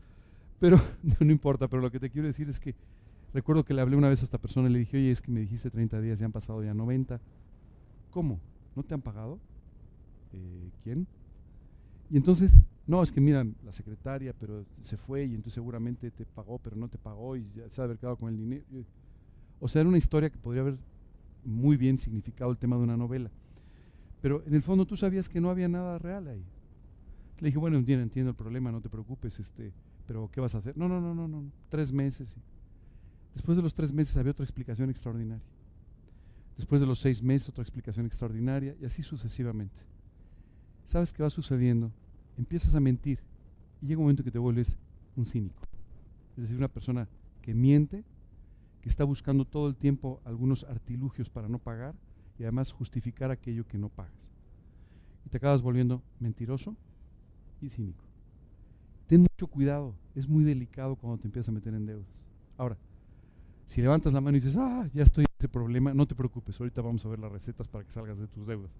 [0.61, 0.79] Pero
[1.19, 2.75] no importa, pero lo que te quiero decir es que
[3.33, 5.31] recuerdo que le hablé una vez a esta persona y le dije, oye, es que
[5.31, 7.19] me dijiste 30 días, ya han pasado ya 90.
[8.11, 8.39] ¿Cómo?
[8.75, 9.39] ¿No te han pagado?
[10.33, 11.07] Eh, ¿Quién?
[12.11, 16.25] Y entonces, no, es que miran, la secretaria, pero se fue y entonces seguramente te
[16.25, 18.63] pagó, pero no te pagó y ya se ha haber quedado con el dinero.
[19.59, 20.77] O sea, era una historia que podría haber
[21.43, 23.31] muy bien significado el tema de una novela.
[24.21, 26.43] Pero en el fondo tú sabías que no había nada real ahí.
[27.39, 29.73] Le dije, bueno, entiendo, entiendo el problema, no te preocupes, este,
[30.11, 30.77] pero ¿qué vas a hacer?
[30.77, 32.35] No, no, no, no, no, tres meses.
[33.33, 35.45] Después de los tres meses había otra explicación extraordinaria.
[36.57, 39.83] Después de los seis meses otra explicación extraordinaria y así sucesivamente.
[40.83, 41.93] ¿Sabes qué va sucediendo?
[42.37, 43.19] Empiezas a mentir
[43.81, 44.77] y llega un momento que te vuelves
[45.15, 45.61] un cínico.
[46.35, 47.07] Es decir, una persona
[47.41, 48.03] que miente,
[48.81, 51.95] que está buscando todo el tiempo algunos artilugios para no pagar
[52.37, 54.29] y además justificar aquello que no pagas.
[55.25, 56.75] Y te acabas volviendo mentiroso
[57.61, 58.03] y cínico.
[59.11, 62.07] Ten mucho cuidado, es muy delicado cuando te empiezas a meter en deudas.
[62.57, 62.77] Ahora,
[63.65, 66.59] si levantas la mano y dices, ah, ya estoy en ese problema, no te preocupes,
[66.59, 68.77] ahorita vamos a ver las recetas para que salgas de tus deudas.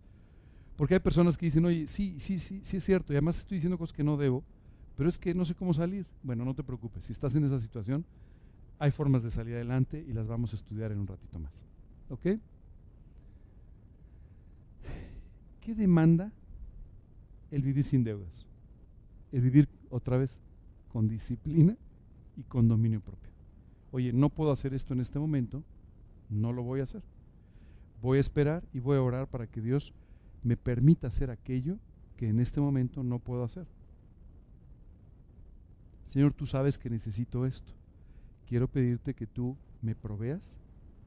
[0.76, 3.58] Porque hay personas que dicen, oye, sí, sí, sí, sí es cierto, y además estoy
[3.58, 4.44] diciendo cosas que no debo,
[4.98, 6.06] pero es que no sé cómo salir.
[6.24, 8.06] Bueno, no te preocupes, si estás en esa situación,
[8.80, 11.64] hay formas de salir adelante y las vamos a estudiar en un ratito más.
[12.10, 12.40] ¿Ok?
[15.62, 16.32] ¿Qué demanda
[17.52, 18.46] el vivir sin deudas?
[19.32, 20.42] El vivir otra vez
[20.92, 21.78] con disciplina
[22.36, 23.32] y con dominio propio.
[23.92, 25.64] Oye, no puedo hacer esto en este momento,
[26.30, 27.02] no lo voy a hacer.
[28.02, 29.94] Voy a esperar y voy a orar para que Dios
[30.44, 31.78] me permita hacer aquello
[32.18, 33.66] que en este momento no puedo hacer.
[36.04, 37.72] Señor, tú sabes que necesito esto.
[38.48, 40.58] Quiero pedirte que tú me proveas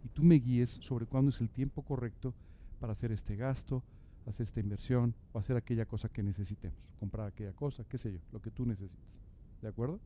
[0.04, 2.32] y tú me guíes sobre cuándo es el tiempo correcto
[2.80, 3.82] para hacer este gasto,
[4.26, 8.20] hacer esta inversión o hacer aquella cosa que necesitemos, comprar aquella cosa, qué sé yo,
[8.32, 9.22] lo que tú necesites.
[9.64, 9.98] ¿De acuerdo?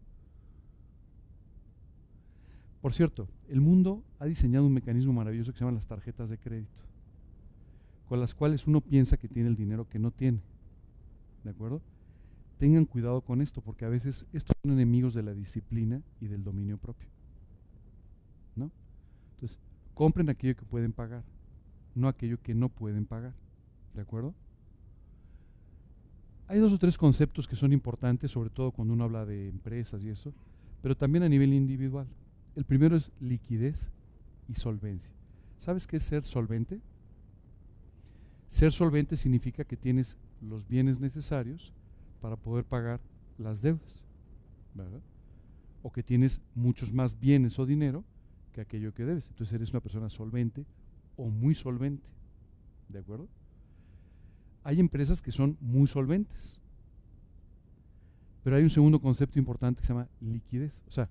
[2.81, 6.38] Por cierto, el mundo ha diseñado un mecanismo maravilloso que se llama las tarjetas de
[6.38, 6.81] crédito,
[8.09, 10.42] con las cuales uno piensa que tiene el dinero que no tiene.
[11.42, 11.83] ¿De acuerdo?
[12.59, 16.44] Tengan cuidado con esto, porque a veces estos son enemigos de la disciplina y del
[16.44, 17.09] dominio propio.
[18.55, 18.71] ¿No?
[19.35, 19.59] Entonces,
[19.92, 21.25] compren aquello que pueden pagar,
[21.97, 23.35] no aquello que no pueden pagar.
[23.92, 24.35] ¿De acuerdo?
[26.48, 30.02] Hay dos o tres conceptos que son importantes, sobre todo cuando uno habla de empresas
[30.02, 30.32] y eso,
[30.80, 32.06] pero también a nivel individual.
[32.56, 33.90] El primero es liquidez
[34.48, 35.14] y solvencia.
[35.58, 36.80] ¿Sabes qué es ser solvente?
[38.48, 41.74] Ser solvente significa que tienes los bienes necesarios
[42.22, 43.00] para poder pagar
[43.37, 44.02] las deudas,
[44.74, 45.02] ¿verdad?
[45.82, 48.04] O que tienes muchos más bienes o dinero
[48.54, 49.28] que aquello que debes.
[49.28, 50.64] Entonces eres una persona solvente
[51.16, 52.08] o muy solvente,
[52.88, 53.28] ¿de acuerdo?
[54.68, 56.61] Hay empresas que son muy solventes,
[58.44, 60.85] pero hay un segundo concepto importante que se llama liquidez.
[60.87, 61.09] O sea,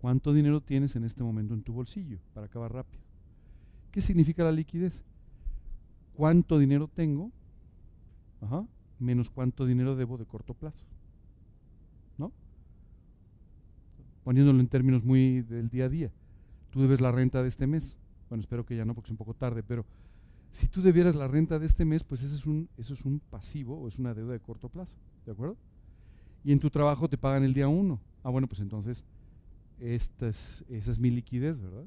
[0.00, 3.00] ¿cuánto dinero tienes en este momento en tu bolsillo para acabar rápido?
[3.92, 5.04] ¿Qué significa la liquidez?
[6.14, 7.30] ¿Cuánto dinero tengo?
[8.40, 8.66] Ajá,
[8.98, 10.84] menos cuánto dinero debo de corto plazo.
[12.18, 12.32] ¿No?
[14.24, 16.10] Poniéndolo en términos muy del día a día.
[16.70, 17.96] Tú debes la renta de este mes.
[18.28, 19.86] Bueno, espero que ya no porque es un poco tarde, pero
[20.56, 23.20] si tú debieras la renta de este mes, pues ese es un, eso es un
[23.20, 24.96] pasivo o es una deuda de corto plazo.
[25.26, 25.54] ¿De acuerdo?
[26.44, 28.00] Y en tu trabajo te pagan el día uno.
[28.22, 29.04] Ah, bueno, pues entonces
[29.78, 31.84] esta es, esa es mi liquidez, ¿verdad?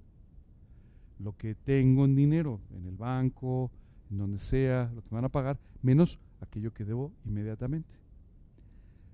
[1.17, 3.71] Lo que tengo en dinero, en el banco,
[4.12, 7.97] en donde sea, lo que me van a pagar, menos aquello que debo inmediatamente.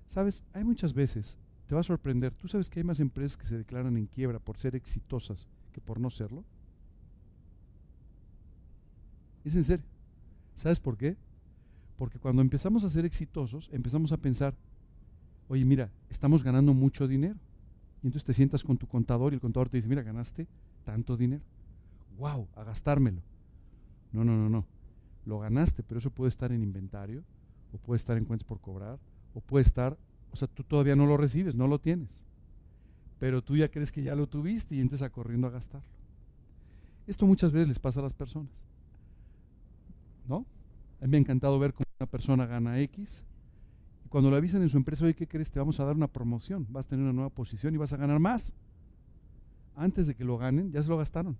[0.06, 3.46] Sabes, hay muchas veces, te va a sorprender, tú sabes que hay más empresas que
[3.46, 6.44] se declaran en quiebra por ser exitosas que por no serlo.
[9.46, 9.86] Es en serio.
[10.54, 11.16] ¿Sabes por qué?
[11.96, 14.54] Porque cuando empezamos a ser exitosos, empezamos a pensar,
[15.48, 17.36] oye, mira, estamos ganando mucho dinero.
[18.02, 20.46] Y entonces te sientas con tu contador y el contador te dice, mira, ganaste
[20.84, 21.42] tanto dinero.
[22.18, 22.46] ¡Wow!
[22.54, 23.22] A gastármelo.
[24.12, 24.66] No, no, no, no
[25.26, 27.22] lo ganaste, pero eso puede estar en inventario,
[27.72, 28.98] o puede estar en cuentas por cobrar,
[29.34, 29.98] o puede estar,
[30.32, 32.24] o sea, tú todavía no lo recibes, no lo tienes,
[33.18, 35.88] pero tú ya crees que ya lo tuviste y entonces a corriendo a gastarlo.
[37.06, 38.64] Esto muchas veces les pasa a las personas,
[40.28, 40.46] ¿no?
[41.00, 43.24] A mí me ha encantado ver cómo una persona gana X,
[44.04, 45.50] y cuando lo avisan en su empresa, oye, ¿qué crees?
[45.50, 47.96] Te vamos a dar una promoción, vas a tener una nueva posición y vas a
[47.96, 48.54] ganar más.
[49.74, 51.36] Antes de que lo ganen, ya se lo gastaron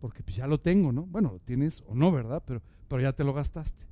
[0.00, 1.06] porque pues ya lo tengo, ¿no?
[1.06, 2.42] Bueno, lo tienes o no, ¿verdad?
[2.46, 3.84] Pero, pero ya te lo gastaste.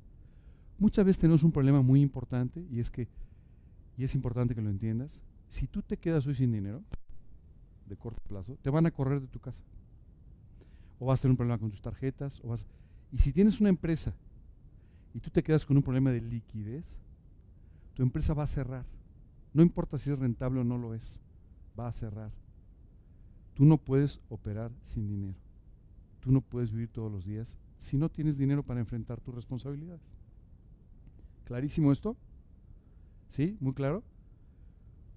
[0.79, 3.07] Muchas veces tenemos un problema muy importante y es que,
[3.97, 6.83] y es importante que lo entiendas, si tú te quedas hoy sin dinero,
[7.87, 9.63] de corto plazo, te van a correr de tu casa.
[10.99, 12.65] O vas a tener un problema con tus tarjetas, o vas...
[13.11, 14.13] Y si tienes una empresa
[15.13, 16.99] y tú te quedas con un problema de liquidez,
[17.93, 18.85] tu empresa va a cerrar.
[19.53, 21.19] No importa si es rentable o no lo es,
[21.79, 22.31] va a cerrar.
[23.53, 25.35] Tú no puedes operar sin dinero.
[26.19, 30.13] Tú no puedes vivir todos los días si no tienes dinero para enfrentar tus responsabilidades.
[31.45, 32.17] ¿Clarísimo esto?
[33.29, 33.57] ¿Sí?
[33.59, 34.03] ¿Muy claro?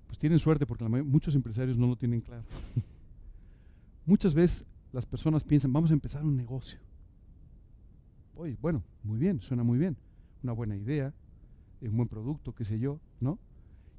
[0.06, 2.44] Pues tienen suerte porque muchos empresarios no lo tienen claro.
[4.06, 6.78] Muchas veces las personas piensan, vamos a empezar un negocio.
[8.36, 9.96] Oye, bueno, muy bien, suena muy bien.
[10.42, 11.12] Una buena idea,
[11.82, 13.38] un buen producto, qué sé yo, ¿no?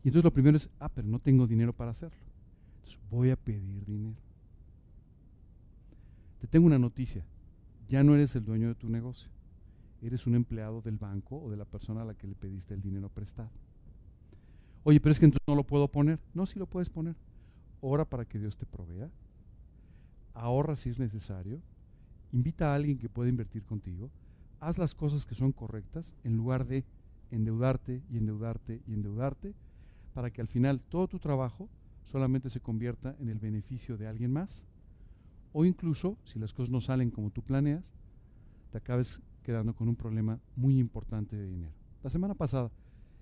[0.04, 2.18] Y entonces lo primero es, ah, pero no tengo dinero para hacerlo.
[2.78, 4.18] Entonces voy a pedir dinero.
[6.40, 7.24] Te tengo una noticia,
[7.88, 9.30] ya no eres el dueño de tu negocio,
[10.02, 12.82] eres un empleado del banco o de la persona a la que le pediste el
[12.82, 13.52] dinero prestado.
[14.84, 16.20] Oye, pero es que entonces no lo puedo poner.
[16.34, 17.16] No, sí lo puedes poner.
[17.82, 19.10] Ora para que Dios te provea.
[20.34, 21.62] Ahorra si es necesario.
[22.32, 24.10] Invita a alguien que pueda invertir contigo.
[24.60, 26.86] Haz las cosas que son correctas en lugar de
[27.32, 29.54] endeudarte y endeudarte y endeudarte
[30.14, 31.70] para que al final todo tu trabajo
[32.04, 34.66] solamente se convierta en el beneficio de alguien más
[35.54, 37.94] o incluso, si las cosas no salen como tú planeas,
[38.72, 41.74] te acabes quedando con un problema muy importante de dinero.
[42.04, 42.72] La semana pasada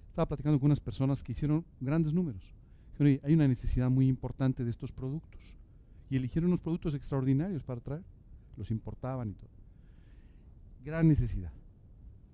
[0.10, 2.54] estaba platicando con unas personas que hicieron grandes números.
[2.92, 5.56] Dijeron, hay una necesidad muy importante de estos productos.
[6.10, 8.04] Y eligieron unos productos extraordinarios para traer.
[8.60, 9.50] Los importaban y todo.
[10.84, 11.52] Gran necesidad.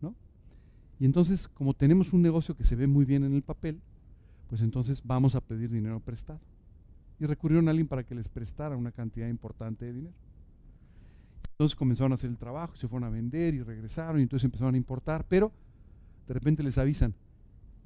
[0.01, 0.15] ¿no?
[0.99, 3.79] Y entonces, como tenemos un negocio que se ve muy bien en el papel,
[4.49, 6.39] pues entonces vamos a pedir dinero prestado.
[7.19, 10.15] Y recurrieron a alguien para que les prestara una cantidad importante de dinero.
[11.51, 14.73] Entonces comenzaron a hacer el trabajo, se fueron a vender y regresaron y entonces empezaron
[14.73, 15.51] a importar, pero
[16.27, 17.13] de repente les avisan,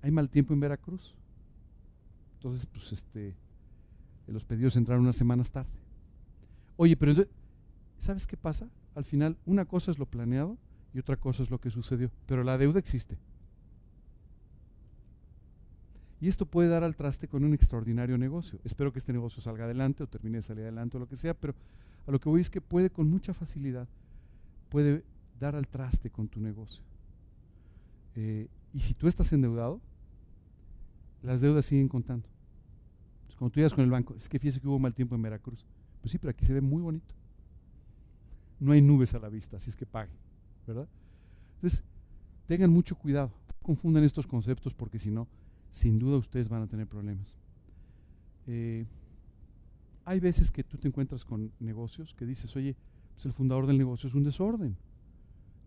[0.02, 1.13] hay mal tiempo en Veracruz.
[2.36, 3.36] Entonces, pues este,
[4.28, 5.69] los pedidos entraron unas semanas tarde.
[6.78, 7.25] Oye, pero
[7.99, 8.67] ¿sabes qué pasa?
[8.95, 10.57] Al final, una cosa es lo planeado
[10.93, 13.17] y otra cosa es lo que sucedió, pero la deuda existe.
[16.21, 18.59] Y esto puede dar al traste con un extraordinario negocio.
[18.63, 21.33] Espero que este negocio salga adelante o termine de salir adelante o lo que sea,
[21.33, 21.55] pero
[22.07, 23.88] a lo que voy es que puede con mucha facilidad,
[24.69, 25.03] puede
[25.39, 26.83] dar al traste con tu negocio.
[28.15, 29.79] Eh, y si tú estás endeudado,
[31.23, 32.27] las deudas siguen contando.
[33.38, 35.65] cuando tú llegas con el banco, es que fíjese que hubo mal tiempo en Veracruz.
[36.01, 37.15] Pues sí, pero aquí se ve muy bonito.
[38.60, 40.12] No hay nubes a la vista, así es que pague,
[40.67, 40.88] ¿verdad?
[41.56, 41.84] Entonces,
[42.45, 45.28] tengan mucho cuidado, confundan estos conceptos porque si no,
[45.69, 47.38] sin duda ustedes van a tener problemas.
[48.48, 48.86] Eh,
[50.06, 52.76] hay veces que tú te encuentras con negocios que dices, oye,
[53.13, 54.76] pues el fundador del negocio es un desorden.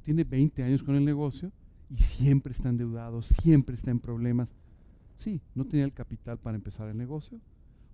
[0.03, 1.53] Tiene 20 años con el negocio
[1.89, 4.55] y siempre está endeudado, siempre está en problemas.
[5.15, 7.39] Sí, no tenía el capital para empezar el negocio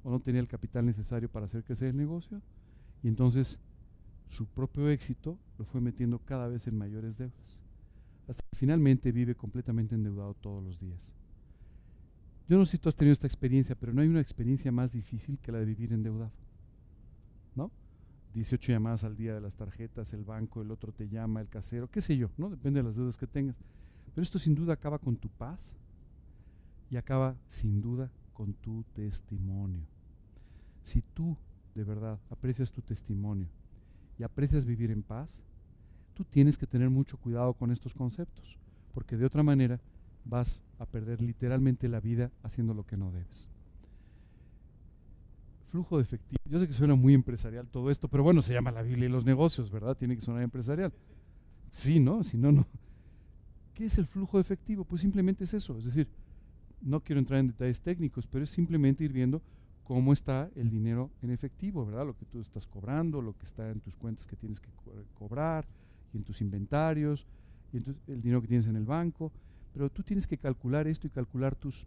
[0.03, 2.41] o no tenía el capital necesario para hacer crecer el negocio
[3.03, 3.59] y entonces
[4.29, 7.61] su propio éxito lo fue metiendo cada vez en mayores deudas.
[8.29, 11.15] Hasta que finalmente vive completamente endeudado todos los días.
[12.47, 14.93] Yo no sé si tú has tenido esta experiencia, pero no hay una experiencia más
[14.93, 16.33] difícil que la de vivir endeudado.
[17.55, 17.71] ¿No?
[18.35, 21.91] 18 llamadas al día de las tarjetas, el banco, el otro te llama, el casero,
[21.91, 22.51] qué sé yo, ¿no?
[22.51, 23.61] Depende de las deudas que tengas.
[24.15, 25.75] Pero esto sin duda acaba con tu paz
[26.91, 29.87] y acaba sin duda con tu testimonio.
[30.83, 31.37] Si tú
[31.75, 33.49] de verdad aprecias tu testimonio
[34.19, 35.43] y aprecias vivir en paz,
[36.15, 38.59] tú tienes que tener mucho cuidado con estos conceptos,
[38.93, 39.81] porque de otra manera
[40.25, 43.49] vas a perder literalmente la vida haciendo lo que no debes.
[45.71, 46.41] Flujo de efectivo.
[46.45, 49.13] Yo sé que suena muy empresarial todo esto, pero bueno, se llama la Biblia y
[49.13, 49.97] los negocios, ¿verdad?
[49.97, 50.93] Tiene que sonar empresarial.
[51.71, 52.25] Sí, ¿no?
[52.25, 52.67] Si no, no.
[53.75, 54.85] ¿Qué es el flujo de efectivo?
[54.85, 55.79] Pues simplemente es eso.
[55.79, 56.09] Es decir,
[56.81, 59.43] no quiero entrar en detalles técnicos, pero es simplemente ir viendo
[59.89, 62.05] cómo está el dinero en efectivo, ¿verdad?
[62.05, 64.69] Lo que tú estás cobrando, lo que está en tus cuentas que tienes que
[65.15, 65.67] cobrar,
[66.13, 67.27] y en tus inventarios,
[67.73, 69.33] y el dinero que tienes en el banco.
[69.73, 71.87] Pero tú tienes que calcular esto y calcular tus,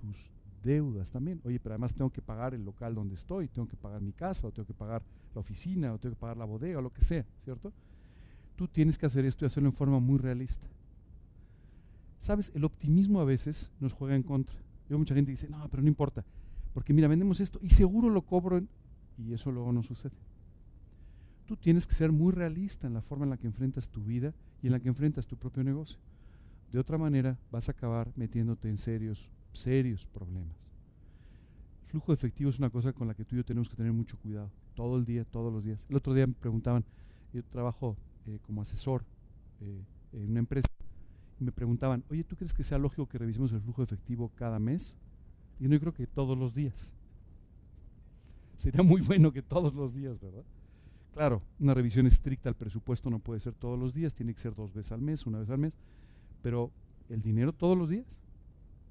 [0.00, 0.30] tus
[0.62, 1.40] deudas también.
[1.42, 4.46] Oye, pero además tengo que pagar el local donde estoy, tengo que pagar mi casa,
[4.46, 5.02] o tengo que pagar
[5.34, 7.72] la oficina, o tengo que pagar la bodega, o lo que sea, ¿cierto?
[8.54, 10.68] Tú tienes que hacer esto y hacerlo en forma muy realista.
[12.18, 14.56] Sabes, el optimismo a veces nos juega en contra.
[14.88, 16.24] Yo mucha gente dice, no, pero no importa,
[16.76, 18.62] porque mira, vendemos esto y seguro lo cobro,
[19.16, 20.12] y eso luego no sucede.
[21.46, 24.34] Tú tienes que ser muy realista en la forma en la que enfrentas tu vida
[24.62, 25.98] y en la que enfrentas tu propio negocio.
[26.70, 30.70] De otra manera, vas a acabar metiéndote en serios, serios problemas.
[31.84, 33.76] El flujo de efectivo es una cosa con la que tú y yo tenemos que
[33.76, 35.86] tener mucho cuidado, todo el día, todos los días.
[35.88, 36.84] El otro día me preguntaban,
[37.32, 39.02] yo trabajo eh, como asesor
[39.62, 40.68] eh, en una empresa,
[41.40, 44.30] y me preguntaban, oye, ¿tú crees que sea lógico que revisemos el flujo de efectivo
[44.34, 44.94] cada mes?
[45.58, 46.92] Y no, creo que todos los días.
[48.56, 50.44] Sería muy bueno que todos los días, ¿verdad?
[51.16, 54.54] Claro, una revisión estricta al presupuesto no puede ser todos los días, tiene que ser
[54.54, 55.78] dos veces al mes, una vez al mes,
[56.42, 56.70] pero
[57.08, 58.18] el dinero todos los días,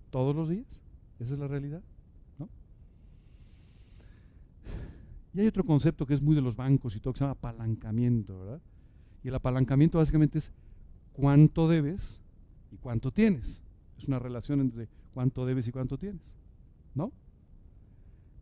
[0.10, 0.82] todos los días,
[1.19, 1.84] esa es la realidad.
[2.39, 2.49] ¿no?
[5.36, 7.34] Y hay otro concepto que es muy de los bancos y todo, que se llama
[7.34, 8.62] apalancamiento, ¿verdad?
[9.23, 10.51] Y el apalancamiento básicamente es
[11.13, 12.19] cuánto debes
[12.71, 13.62] y cuánto tienes.
[13.97, 16.36] Es una relación entre cuánto debes y cuánto tienes,
[16.96, 17.12] ¿no?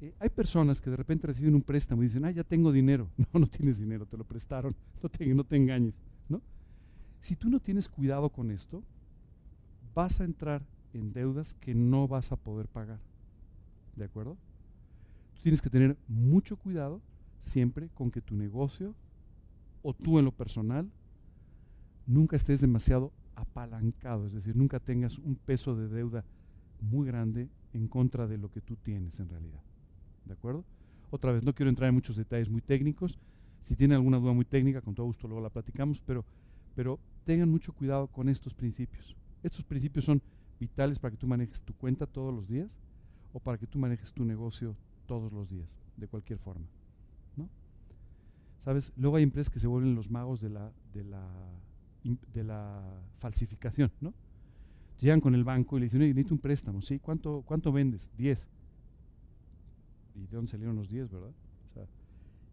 [0.02, 3.10] Eh, hay personas que de repente reciben un préstamo y dicen, ah, ya tengo dinero.
[3.34, 5.99] No, no tienes dinero, te lo prestaron, no te, no te engañes,
[6.30, 6.41] ¿no?
[7.20, 8.84] Si tú no tienes cuidado con esto,
[9.93, 10.62] vas a entrar
[10.93, 12.99] en deudas que no vas a poder pagar.
[13.95, 14.38] ¿De acuerdo?
[15.36, 17.01] Tú tienes que tener mucho cuidado
[17.39, 18.93] siempre con que tu negocio
[19.82, 20.89] o tú en lo personal
[22.06, 26.24] nunca estés demasiado apalancado, es decir, nunca tengas un peso de deuda
[26.82, 29.61] muy grande en contra de lo que tú tienes en realidad.
[30.26, 30.63] ¿De acuerdo?
[31.11, 33.19] Otra vez, no quiero entrar en muchos detalles muy técnicos.
[33.61, 36.26] Si tienen alguna duda muy técnica, con todo gusto luego la platicamos, pero,
[36.76, 39.15] pero tengan mucho cuidado con estos principios.
[39.43, 40.21] Estos principios son
[40.59, 42.78] vitales para que tú manejes tu cuenta todos los días
[43.34, 46.65] o para que tú manejes tu negocio todos los días, de cualquier forma.
[47.36, 47.49] ¿no?
[48.59, 48.93] ¿Sabes?
[48.95, 51.28] Luego hay empresas que se vuelven los magos de la, de la
[52.34, 52.82] de la
[53.19, 54.13] falsificación, ¿no?
[55.04, 56.97] Llegan con el banco y le dicen, necesito un préstamo, ¿sí?
[56.97, 58.10] ¿Cuánto, cuánto vendes?
[58.16, 58.47] 10.
[60.16, 61.34] ¿Y de dónde salieron los 10, verdad?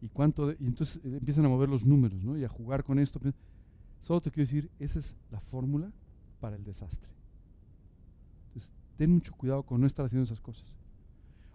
[0.02, 0.50] ¿y cuánto?
[0.50, 2.36] y entonces eh, empiezan a mover los números, ¿no?
[2.36, 3.20] Y a jugar con esto.
[4.00, 5.92] Solo te quiero decir, esa es la fórmula
[6.40, 7.08] para el desastre.
[8.48, 10.76] Entonces, ten mucho cuidado con no estar haciendo esas cosas.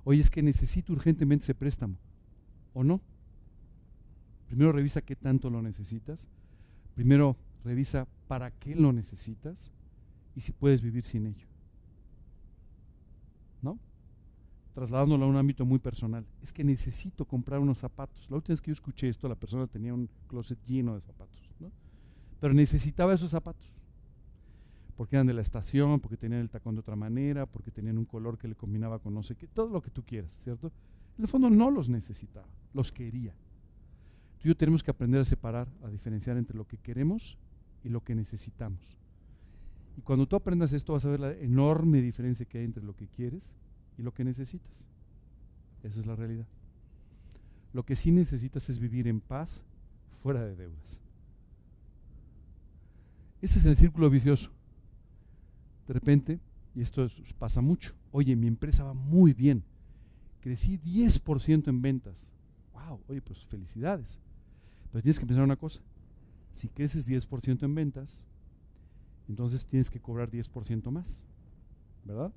[0.06, 1.98] Oye, es que necesito urgentemente ese préstamo.
[2.74, 3.02] ¿O no?
[4.48, 6.30] Primero revisa qué tanto lo necesitas.
[6.93, 7.36] Primero
[7.66, 9.74] revisa para qué lo necesitas
[10.36, 11.48] y si puedes vivir sin ello.
[13.62, 13.80] ¿No?
[14.74, 16.26] Trasladándolo a un ámbito muy personal.
[16.42, 18.30] Es que necesito comprar unos zapatos.
[18.30, 21.50] La última vez que yo escuché esto, la persona tenía un closet lleno de zapatos.
[21.60, 21.72] ¿no?
[22.42, 23.72] Pero necesitaba esos zapatos.
[24.98, 28.06] Porque eran de la estación, porque tenían el tacón de otra manera, porque tenían un
[28.06, 30.72] color que le combinaba con no sé qué, todo lo que tú quieras, ¿cierto?
[31.18, 33.34] En el fondo no los necesitaba, los quería.
[34.40, 37.38] Tú y yo tenemos que aprender a separar, a diferenciar entre lo que queremos
[37.84, 38.98] y lo que necesitamos.
[39.98, 42.96] Y cuando tú aprendas esto vas a ver la enorme diferencia que hay entre lo
[42.96, 43.54] que quieres
[43.98, 44.88] y lo que necesitas.
[45.84, 46.48] Esa es la realidad.
[47.74, 49.64] Lo que sí necesitas es vivir en paz
[50.22, 51.02] fuera de deudas.
[53.41, 54.50] Ese es el círculo vicioso.
[55.88, 56.39] De repente,
[56.74, 59.64] y esto pasa mucho, oye, mi empresa va muy bien,
[60.41, 62.30] crecí 10% en ventas.
[62.74, 64.20] Wow, oye, pues felicidades.
[64.91, 65.82] Pero tienes que pensar una cosa,
[66.54, 68.26] si creces 10% en ventas,
[69.28, 71.23] entonces tienes que cobrar 10% más,
[72.03, 72.32] ¿verdad?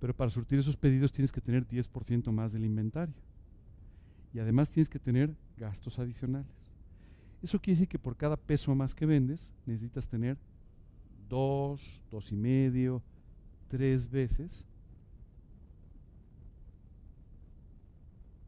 [0.00, 3.14] Pero para surtir esos pedidos tienes que tener 10% más del inventario.
[4.32, 6.74] Y además tienes que tener gastos adicionales.
[7.42, 10.36] Eso quiere decir que por cada peso más que vendes, necesitas tener
[11.28, 13.02] dos, dos y medio,
[13.68, 14.66] tres veces.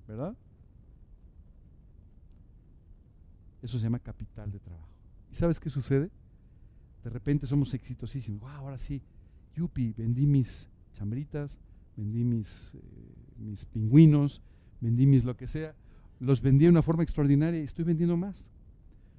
[0.08, 0.36] ¿Verdad?
[3.62, 4.88] Eso se llama capital de trabajo.
[5.30, 6.10] ¿Y sabes qué sucede?
[7.06, 8.40] De repente somos exitosísimos.
[8.40, 9.00] Wow, ahora sí,
[9.54, 11.60] yupi, vendí mis chambritas,
[11.96, 12.80] vendí mis, eh,
[13.38, 14.42] mis pingüinos,
[14.80, 15.76] vendí mis lo que sea.
[16.18, 18.50] Los vendí de una forma extraordinaria y estoy vendiendo más.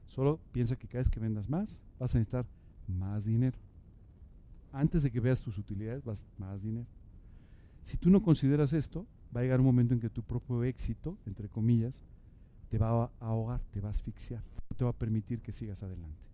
[0.06, 2.46] Solo piensa que cada vez que vendas más, vas a necesitar
[2.90, 3.58] más dinero.
[4.74, 6.88] Antes de que veas tus utilidades, vas más dinero.
[7.84, 11.18] Si tú no consideras esto, va a llegar un momento en que tu propio éxito,
[11.26, 12.04] entre comillas,
[12.68, 15.84] te va a ahogar, te va a asfixiar, no te va a permitir que sigas
[15.84, 16.28] adelante.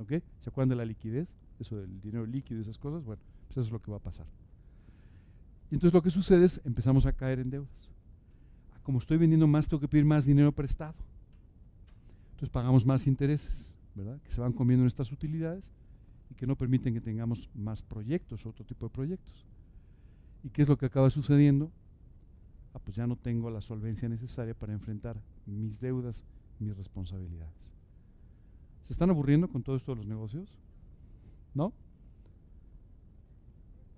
[0.00, 0.14] ¿Ok?
[0.40, 1.34] ¿Se acuerdan de la liquidez?
[1.58, 3.04] Eso del dinero líquido y esas cosas.
[3.04, 4.26] Bueno, pues eso es lo que va a pasar.
[5.70, 7.90] Y entonces lo que sucede es empezamos a caer en deudas.
[8.72, 10.94] Ah, como estoy vendiendo más, tengo que pedir más dinero prestado.
[12.30, 14.18] Entonces pagamos más intereses, ¿verdad?
[14.22, 15.70] Que se van comiendo nuestras utilidades
[16.30, 19.44] y que no permiten que tengamos más proyectos, otro tipo de proyectos.
[20.42, 21.70] ¿Y qué es lo que acaba sucediendo?
[22.72, 26.24] Ah, pues ya no tengo la solvencia necesaria para enfrentar mis deudas,
[26.58, 27.79] mis responsabilidades.
[28.90, 30.52] ¿Se están aburriendo con todo esto de los negocios?
[31.54, 31.72] ¿No?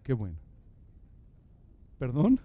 [0.03, 0.37] Qué bueno.
[1.99, 2.39] ¿Perdón?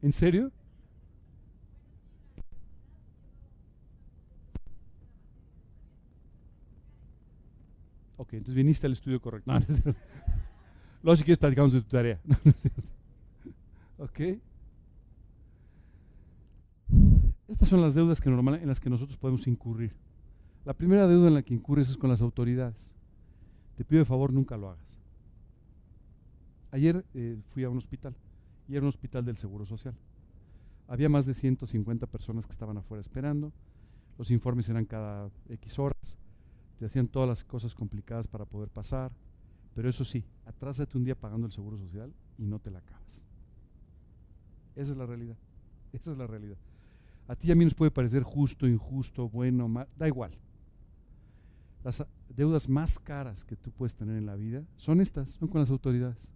[0.00, 0.50] ¿En serio?
[8.16, 9.52] Ok, entonces viniste al estudio correcto.
[9.52, 9.82] No, no es.
[11.02, 12.18] Luego si quieres platicamos de tu tarea.
[12.26, 12.66] No, no es.
[13.98, 14.47] Ok.
[17.48, 19.96] Estas son las deudas que normal, en las que nosotros podemos incurrir.
[20.66, 22.94] La primera deuda en la que incurres es con las autoridades.
[23.76, 24.98] Te pido de favor, nunca lo hagas.
[26.70, 28.14] Ayer eh, fui a un hospital
[28.68, 29.94] y era un hospital del Seguro Social.
[30.86, 33.52] Había más de 150 personas que estaban afuera esperando.
[34.18, 36.18] Los informes eran cada X horas.
[36.78, 39.10] Te hacían todas las cosas complicadas para poder pasar.
[39.74, 43.24] Pero eso sí, atrásate un día pagando el Seguro Social y no te la acabas.
[44.76, 45.36] Esa es la realidad.
[45.92, 46.58] Esa es la realidad.
[47.28, 50.32] A ti y a mí nos puede parecer justo, injusto, bueno, mal, da igual.
[51.84, 55.60] Las deudas más caras que tú puedes tener en la vida son estas, son con
[55.60, 56.34] las autoridades.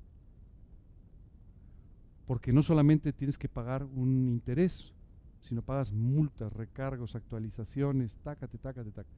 [2.26, 4.93] Porque no solamente tienes que pagar un interés,
[5.40, 9.16] sino pagas multas, recargos, actualizaciones, tácate, tácate, tácate.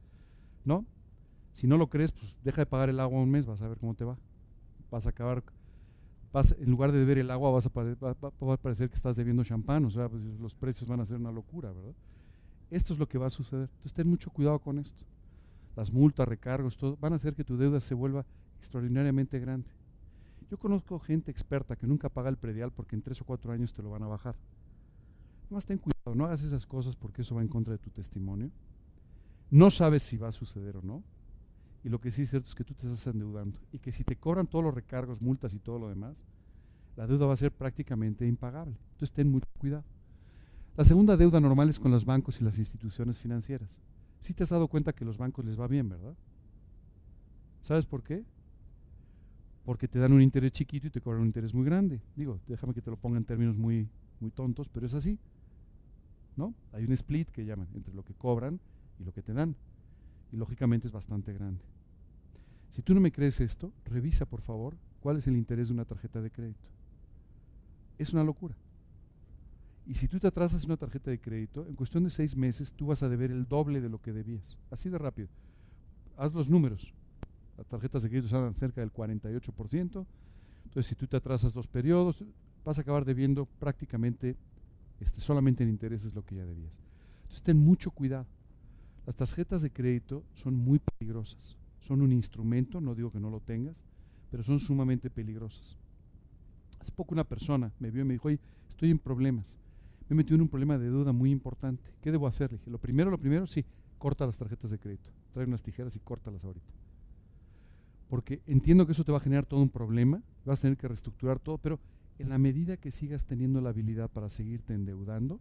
[0.63, 0.85] ¿No?
[1.51, 3.77] Si no lo crees, pues deja de pagar el agua un mes, vas a ver
[3.77, 4.17] cómo te va.
[4.89, 5.43] Vas a acabar
[6.57, 9.85] en lugar de beber el agua, vas a va, a parecer que estás bebiendo champán,
[9.85, 11.93] o sea, pues, los precios van a ser una locura, ¿verdad?
[12.71, 13.69] Esto es lo que va a suceder.
[13.69, 15.05] Entonces, ten mucho cuidado con esto.
[15.75, 18.25] Las multas, recargos, todo, van a hacer que tu deuda se vuelva
[18.57, 19.69] extraordinariamente grande.
[20.49, 23.73] Yo conozco gente experta que nunca paga el predial porque en tres o cuatro años
[23.73, 24.35] te lo van a bajar.
[25.49, 28.51] Más ten cuidado, no hagas esas cosas porque eso va en contra de tu testimonio.
[29.51, 31.03] No sabes si va a suceder o no.
[31.85, 34.03] Y lo que sí es cierto es que tú te estás endeudando y que si
[34.03, 36.25] te cobran todos los recargos, multas y todo lo demás,
[36.95, 38.75] la deuda va a ser prácticamente impagable.
[38.93, 39.83] Entonces ten mucho cuidado.
[40.75, 43.79] La segunda deuda normal es con los bancos y las instituciones financieras.
[44.19, 46.15] Sí te has dado cuenta que los bancos les va bien, ¿verdad?
[47.61, 48.25] ¿Sabes por qué?
[49.63, 52.01] Porque te dan un interés chiquito y te cobran un interés muy grande.
[52.15, 53.87] Digo, déjame que te lo ponga en términos muy,
[54.19, 55.19] muy tontos, pero es así.
[56.35, 56.55] ¿No?
[56.73, 58.59] Hay un split que llaman entre lo que cobran
[58.99, 59.55] y lo que te dan.
[60.35, 61.61] Lógicamente es bastante grande.
[62.69, 65.85] Si tú no me crees esto, revisa por favor cuál es el interés de una
[65.85, 66.67] tarjeta de crédito.
[67.97, 68.55] Es una locura.
[69.87, 72.87] Y si tú te atrasas una tarjeta de crédito, en cuestión de seis meses tú
[72.87, 74.57] vas a deber el doble de lo que debías.
[74.71, 75.29] Así de rápido.
[76.17, 76.93] Haz los números.
[77.57, 80.05] Las tarjetas de crédito andan cerca del 48%.
[80.65, 82.23] Entonces, si tú te atrasas dos periodos,
[82.65, 84.35] vas a acabar debiendo prácticamente
[84.99, 86.79] este, solamente en intereses lo que ya debías.
[87.21, 88.25] Entonces, ten mucho cuidado.
[89.05, 91.57] Las tarjetas de crédito son muy peligrosas.
[91.79, 93.85] Son un instrumento, no digo que no lo tengas,
[94.31, 95.77] pero son sumamente peligrosas.
[96.79, 98.39] Hace poco una persona me vio y me dijo, oye,
[98.69, 99.57] estoy en problemas
[100.09, 101.83] me metí en un problema de deuda muy importante.
[102.01, 102.51] ¿Qué debo hacer?
[102.51, 103.65] Le dije, lo primero, lo primero, sí,
[103.97, 105.09] corta las tarjetas de crédito.
[105.33, 106.71] Trae unas tijeras y córtalas ahorita.
[108.09, 110.87] Porque entiendo que eso te va a generar todo un problema, vas a tener que
[110.87, 111.79] reestructurar todo, pero
[112.19, 115.39] en la medida que sigas teniendo la habilidad para seguirte endeudando,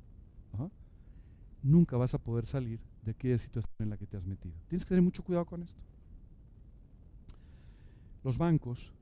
[1.63, 4.55] nunca vas a poder salir de aquella situación en la que te has metido.
[4.69, 5.83] Tienes que tener mucho cuidado con esto.
[8.23, 8.93] Los bancos,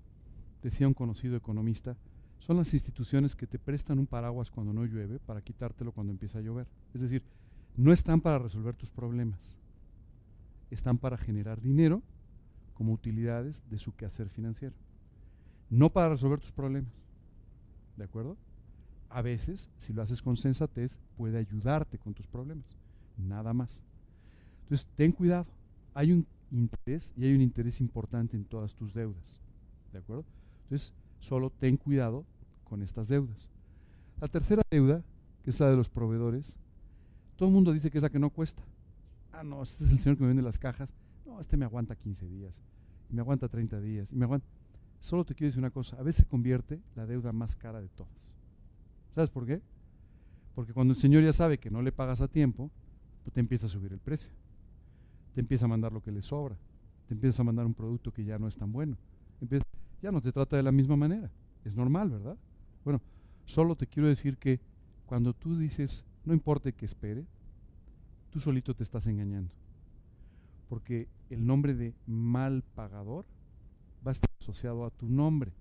[0.62, 1.96] decía un conocido economista,
[2.38, 6.38] son las instituciones que te prestan un paraguas cuando no llueve para quitártelo cuando empieza
[6.38, 6.66] a llover.
[6.92, 7.22] Es decir,
[7.76, 9.56] no están para resolver tus problemas,
[10.70, 12.02] están para generar dinero
[12.74, 14.74] como utilidades de su quehacer financiero,
[15.70, 16.92] no para resolver tus problemas.
[17.96, 18.36] ¿De acuerdo?
[19.08, 22.76] A veces, si lo haces con sensatez, puede ayudarte con tus problemas,
[23.16, 23.84] nada más.
[24.62, 25.46] Entonces, ten cuidado.
[25.94, 29.40] Hay un interés y hay un interés importante en todas tus deudas.
[29.92, 30.24] ¿De acuerdo?
[30.64, 32.24] Entonces, solo ten cuidado
[32.64, 33.50] con estas deudas.
[34.20, 35.02] La tercera deuda,
[35.42, 36.58] que es la de los proveedores,
[37.36, 38.62] todo el mundo dice que es la que no cuesta.
[39.32, 40.94] Ah, no, este es el señor que me vende las cajas.
[41.26, 42.62] No, este me aguanta 15 días,
[43.10, 44.46] me aguanta 30 días, me aguanta.
[45.00, 47.88] Solo te quiero decir una cosa, a veces se convierte la deuda más cara de
[47.88, 48.34] todas.
[49.10, 49.60] ¿Sabes por qué?
[50.54, 52.70] Porque cuando el señor ya sabe que no le pagas a tiempo,
[53.24, 54.30] pues te empieza a subir el precio.
[55.34, 56.56] Te empieza a mandar lo que le sobra.
[57.08, 58.96] Te empieza a mandar un producto que ya no es tan bueno
[60.02, 61.30] ya no te trata de la misma manera.
[61.64, 62.36] Es normal, ¿verdad?
[62.84, 63.00] Bueno,
[63.44, 64.60] solo te quiero decir que
[65.06, 67.26] cuando tú dices, no importa que espere,
[68.30, 69.52] tú solito te estás engañando.
[70.68, 73.26] Porque el nombre de mal pagador
[74.04, 75.52] va a estar asociado a tu nombre.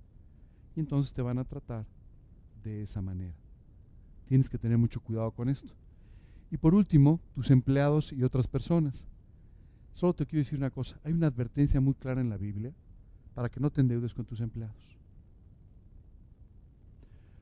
[0.75, 1.85] Y entonces te van a tratar
[2.63, 3.35] de esa manera.
[4.25, 5.73] Tienes que tener mucho cuidado con esto.
[6.49, 9.05] Y por último, tus empleados y otras personas.
[9.91, 10.99] Solo te quiero decir una cosa.
[11.03, 12.73] Hay una advertencia muy clara en la Biblia
[13.33, 14.97] para que no te endeudes con tus empleados.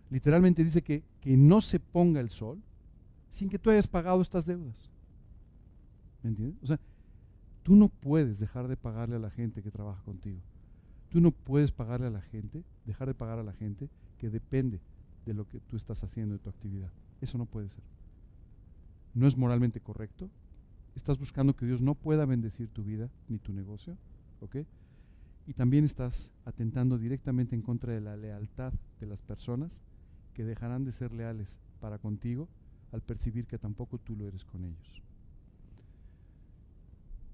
[0.10, 2.60] Literalmente dice que, que no se ponga el sol
[3.30, 4.89] sin que tú hayas pagado estas deudas.
[6.24, 6.58] ¿Me entiendes?
[6.64, 6.80] O sea,
[7.64, 10.39] tú no puedes dejar de pagarle a la gente que trabaja contigo.
[11.10, 14.80] Tú no puedes pagarle a la gente, dejar de pagar a la gente que depende
[15.26, 16.91] de lo que tú estás haciendo de tu actividad.
[17.22, 17.84] Eso no puede ser.
[19.14, 20.30] No es moralmente correcto.
[21.00, 23.97] Estás buscando que Dios no pueda bendecir tu vida ni tu negocio.
[24.41, 24.58] ¿Ok?
[25.50, 29.82] y también estás atentando directamente en contra de la lealtad de las personas
[30.36, 32.47] que dejarán de ser leales para contigo
[32.91, 35.02] al percibir que tampoco tú lo eres con ellos.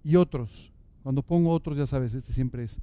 [0.02, 0.72] Y otros,
[1.04, 2.80] cuando pongo otros, ya sabes, este siempre es,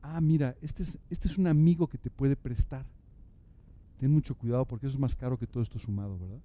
[0.00, 2.86] ah, mira, este es, este es un amigo que te puede prestar.
[3.98, 6.40] Ten mucho cuidado porque eso es más caro que todo esto sumado, ¿verdad?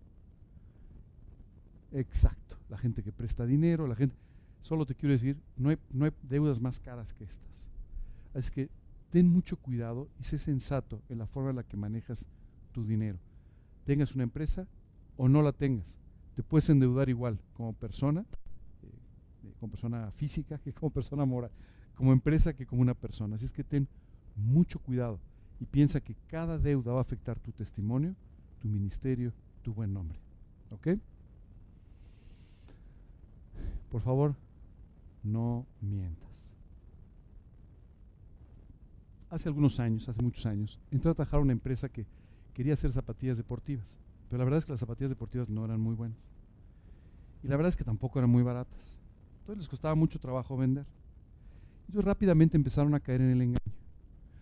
[1.95, 4.17] Exacto, la gente que presta dinero, la gente...
[4.59, 7.69] Solo te quiero decir, no hay, no hay deudas más caras que estas.
[8.33, 8.69] Así que
[9.11, 12.27] ten mucho cuidado y sé sensato en la forma en la que manejas
[12.73, 13.19] tu dinero.
[13.85, 14.67] Tengas una empresa
[15.15, 15.99] o no la tengas.
[16.35, 18.25] Te puedes endeudar igual como persona,
[18.81, 21.51] eh, como persona física que como persona moral,
[21.93, 23.35] como empresa que como una persona.
[23.35, 23.87] Así es que ten
[24.35, 25.19] mucho cuidado
[25.61, 28.15] y piensa que cada deuda va a afectar tu testimonio,
[28.59, 29.31] tu ministerio,
[29.61, 30.19] tu buen nombre.
[30.71, 30.87] ¿Ok?
[33.95, 34.35] Por favor,
[35.23, 36.53] no mientas
[39.29, 42.05] hace algunos años, hace muchos años, entré a trabajar a una empresa que
[42.53, 45.95] quería hacer zapatillas deportivas, pero la verdad es que las zapatillas deportivas no eran muy
[45.95, 46.29] buenas.
[47.41, 48.97] Y la verdad es que tampoco eran muy baratas.
[49.39, 50.85] Entonces les costaba mucho trabajo vender.
[51.87, 53.73] Entonces rápidamente empezaron a caer en el engaño.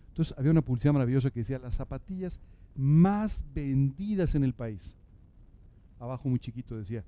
[0.08, 2.40] Entonces había una publicidad maravillosa que decía las zapatillas
[2.74, 4.96] más vendidas en el país.
[6.00, 7.04] Abajo muy chiquito decía,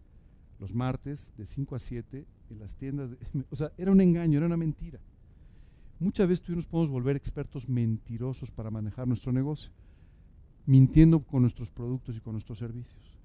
[0.59, 3.11] los martes de 5 a 7 en las tiendas.
[3.51, 4.99] o sea, era un engaño, era una mentira.
[5.99, 9.71] Muchas veces tú nos podemos volver expertos mentirosos para manejar nuestro negocio,
[10.67, 13.19] mintiendo con nuestros productos y con nuestros servicios.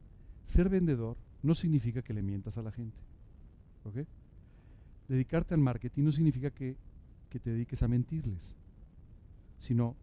[0.45, 2.97] Ser vendedor no significa que le mientas a la gente.
[5.07, 6.77] dedicarte al marketing no significa que,
[7.29, 8.55] que te dediques a mentirles,
[9.57, 9.95] sino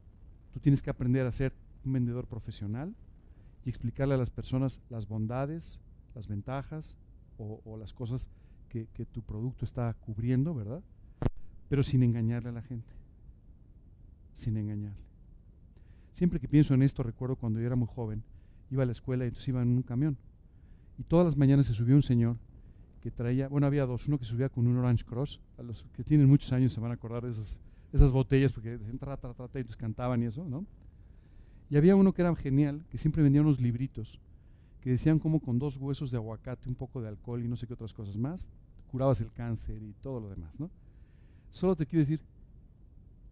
[0.52, 1.54] tú tienes que aprender a ser
[1.84, 2.94] un vendedor profesional
[3.64, 5.80] y explicarle a las personas las bondades,
[6.14, 6.96] las ventajas
[7.38, 8.28] o, las cosas
[8.68, 10.82] que, que, tu producto está cubriendo, ¿verdad?
[11.68, 12.92] Pero sin engañarle a la gente.
[14.34, 15.08] Sin engañarle.
[16.12, 18.22] Siempre que pienso en esto, recuerdo cuando yo era muy joven,
[18.70, 20.16] iba a la escuela y entonces iba en un camión.
[20.98, 22.36] Y todas las mañanas se subía un señor
[23.00, 26.02] que traía, bueno, había dos, uno que subía con un Orange Cross, a los que
[26.02, 27.58] tienen muchos años se van a acordar de esas,
[27.92, 30.66] esas botellas, porque trata, trata, y cantaban y eso, ¿no?
[31.70, 34.18] Y había uno que era genial, que siempre vendía unos libritos,
[34.92, 37.74] decían como con dos huesos de aguacate, un poco de alcohol y no sé qué
[37.74, 38.48] otras cosas más,
[38.90, 40.70] curabas el cáncer y todo lo demás, ¿no?
[41.50, 42.20] Solo te quiero decir,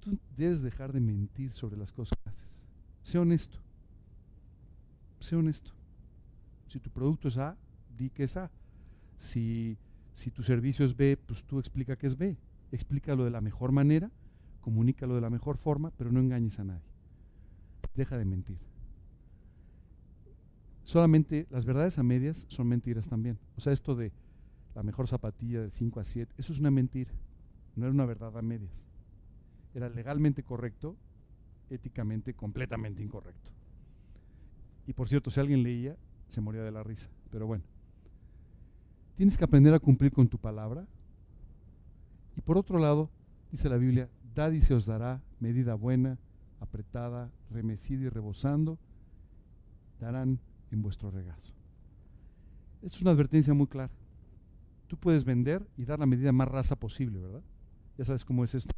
[0.00, 2.62] tú debes dejar de mentir sobre las cosas que haces.
[3.02, 3.58] Sé honesto.
[5.20, 5.72] Sé honesto.
[6.66, 7.56] Si tu producto es A,
[7.96, 8.50] di que es A.
[9.18, 9.78] Si,
[10.12, 12.36] si tu servicio es B, pues tú explica que es B.
[12.72, 14.10] Explícalo de la mejor manera,
[14.60, 16.90] comunícalo de la mejor forma, pero no engañes a nadie.
[17.94, 18.58] Deja de mentir.
[20.86, 23.40] Solamente las verdades a medias son mentiras también.
[23.56, 24.12] O sea, esto de
[24.72, 27.10] la mejor zapatilla de 5 a 7, eso es una mentira.
[27.74, 28.86] No era una verdad a medias.
[29.74, 30.96] Era legalmente correcto,
[31.70, 33.50] éticamente completamente incorrecto.
[34.86, 35.96] Y por cierto, si alguien leía,
[36.28, 37.10] se moría de la risa.
[37.32, 37.64] Pero bueno,
[39.16, 40.86] tienes que aprender a cumplir con tu palabra.
[42.36, 43.10] Y por otro lado,
[43.50, 46.16] dice la Biblia, dad y se os dará medida buena,
[46.60, 48.78] apretada, remecida y rebosando,
[49.98, 50.38] darán
[50.76, 51.52] en vuestro regazo.
[52.82, 53.90] Esto es una advertencia muy clara.
[54.86, 57.42] Tú puedes vender y dar la medida más rasa posible, ¿verdad?
[57.98, 58.72] Ya sabes cómo es esto.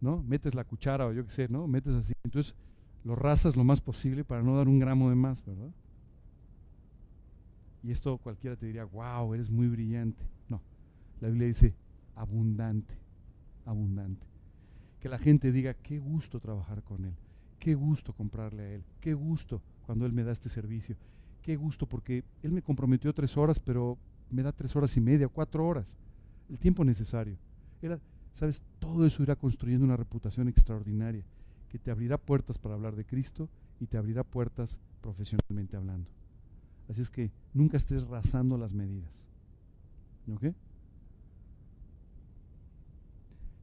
[0.00, 0.22] ¿No?
[0.22, 1.66] Metes la cuchara o yo qué sé, ¿no?
[1.66, 2.14] Metes así.
[2.24, 2.54] Entonces,
[3.04, 5.70] lo rasas lo más posible para no dar un gramo de más, ¿verdad?
[7.82, 10.24] Y esto cualquiera te diría, wow, eres muy brillante.
[10.48, 10.62] No,
[11.20, 11.74] la Biblia dice
[12.14, 12.94] abundante,
[13.64, 14.26] abundante.
[15.00, 17.14] Que la gente diga, qué gusto trabajar con Él,
[17.58, 20.94] qué gusto comprarle a Él, qué gusto cuando Él me da este servicio,
[21.42, 23.98] qué gusto porque Él me comprometió tres horas, pero
[24.30, 25.98] me da tres horas y media, cuatro horas,
[26.48, 27.36] el tiempo necesario.
[27.82, 27.98] Era,
[28.30, 28.62] ¿sabes?
[28.78, 31.24] Todo eso irá construyendo una reputación extraordinaria
[31.68, 33.48] que te abrirá puertas para hablar de Cristo
[33.80, 36.08] y te abrirá puertas profesionalmente hablando.
[36.88, 39.26] Así es que nunca estés rasando las medidas.
[40.32, 40.54] ¿Ok?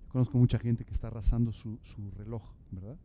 [0.10, 1.80] Conozco mucha gente que está rasando su,
[2.18, 2.98] reloj, ¿verdad?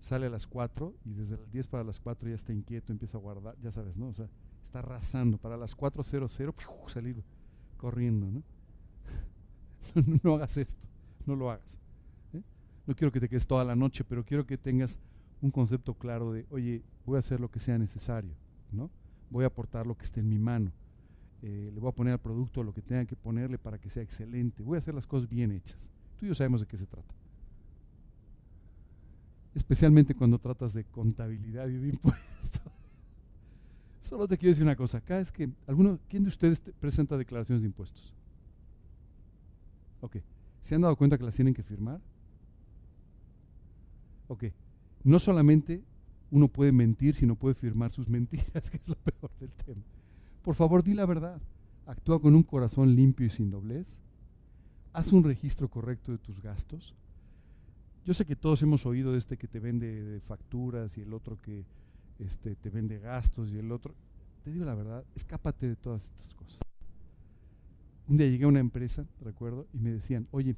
[0.00, 3.18] Sale a las 4 y desde las 10 para las 4 ya está inquieto, empieza
[3.18, 4.08] a guardar, ya sabes, ¿no?
[4.08, 4.28] O sea,
[4.62, 5.38] está rasando.
[5.38, 7.22] Para las 4.00 salir
[7.76, 8.42] corriendo, ¿no?
[10.22, 10.86] no hagas esto,
[11.26, 11.78] no lo hagas.
[12.32, 12.42] ¿eh?
[12.86, 14.98] No quiero que te quedes toda la noche, pero quiero que tengas
[15.42, 18.32] un concepto claro de, oye, voy a hacer lo que sea necesario,
[18.72, 18.90] ¿no?
[19.30, 20.72] voy a aportar lo que esté en mi mano.
[21.42, 24.02] Eh, le voy a poner al producto lo que tenga que ponerle para que sea
[24.02, 24.62] excelente.
[24.62, 25.90] Voy a hacer las cosas bien hechas.
[26.18, 27.14] Tú y yo sabemos de qué se trata.
[29.54, 32.72] Especialmente cuando tratas de contabilidad y de impuestos.
[34.00, 34.98] Solo te quiero decir una cosa.
[34.98, 38.14] Acá es que, alguno, ¿quién de ustedes presenta declaraciones de impuestos?
[40.00, 40.16] Ok.
[40.60, 42.00] ¿Se han dado cuenta que las tienen que firmar?
[44.28, 44.44] Ok.
[45.04, 45.82] No solamente
[46.30, 49.82] uno puede mentir si no puede firmar sus mentiras, que es lo peor del tema.
[50.42, 51.40] Por favor, di la verdad.
[51.86, 53.98] Actúa con un corazón limpio y sin doblez.
[54.92, 56.94] Haz un registro correcto de tus gastos.
[58.10, 61.40] Yo sé que todos hemos oído de este que te vende facturas y el otro
[61.40, 61.64] que
[62.18, 63.94] este, te vende gastos y el otro.
[64.42, 66.58] Te digo la verdad, escápate de todas estas cosas.
[68.08, 70.56] Un día llegué a una empresa, recuerdo, y me decían, oye,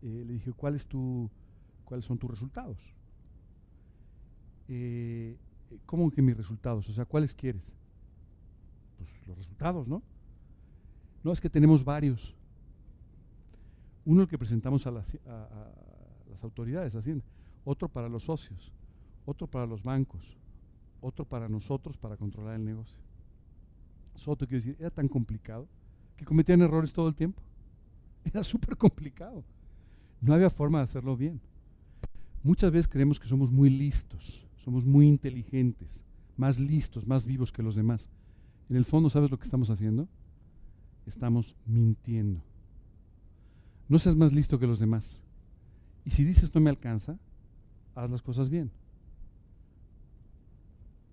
[0.00, 0.88] eh, le dije, ¿cuál es
[1.84, 2.78] ¿cuáles son tus resultados?
[4.68, 5.36] Eh,
[5.84, 6.88] ¿cómo que mis resultados?
[6.88, 7.74] O sea, ¿cuáles quieres?
[8.96, 10.02] Pues los resultados, ¿no?
[11.22, 12.34] No, es que tenemos varios.
[14.06, 15.95] Uno el que presentamos a las, a,
[16.36, 17.24] las autoridades, Hacienda,
[17.64, 18.72] otro para los socios,
[19.24, 20.36] otro para los bancos,
[21.00, 22.98] otro para nosotros para controlar el negocio.
[24.14, 25.66] Solo te quiero decir, era tan complicado
[26.16, 27.42] que cometían errores todo el tiempo.
[28.24, 29.44] Era súper complicado.
[30.22, 31.38] No había forma de hacerlo bien.
[32.42, 36.04] Muchas veces creemos que somos muy listos somos muy inteligentes,
[36.36, 38.10] más listos, más vivos que los demás.
[38.68, 40.08] En el fondo, ¿sabes lo que estamos haciendo?
[41.06, 42.42] Estamos mintiendo.
[43.88, 45.22] No seas más listo que los demás.
[46.06, 47.18] Y si dices no me alcanza,
[47.96, 48.70] haz las cosas bien.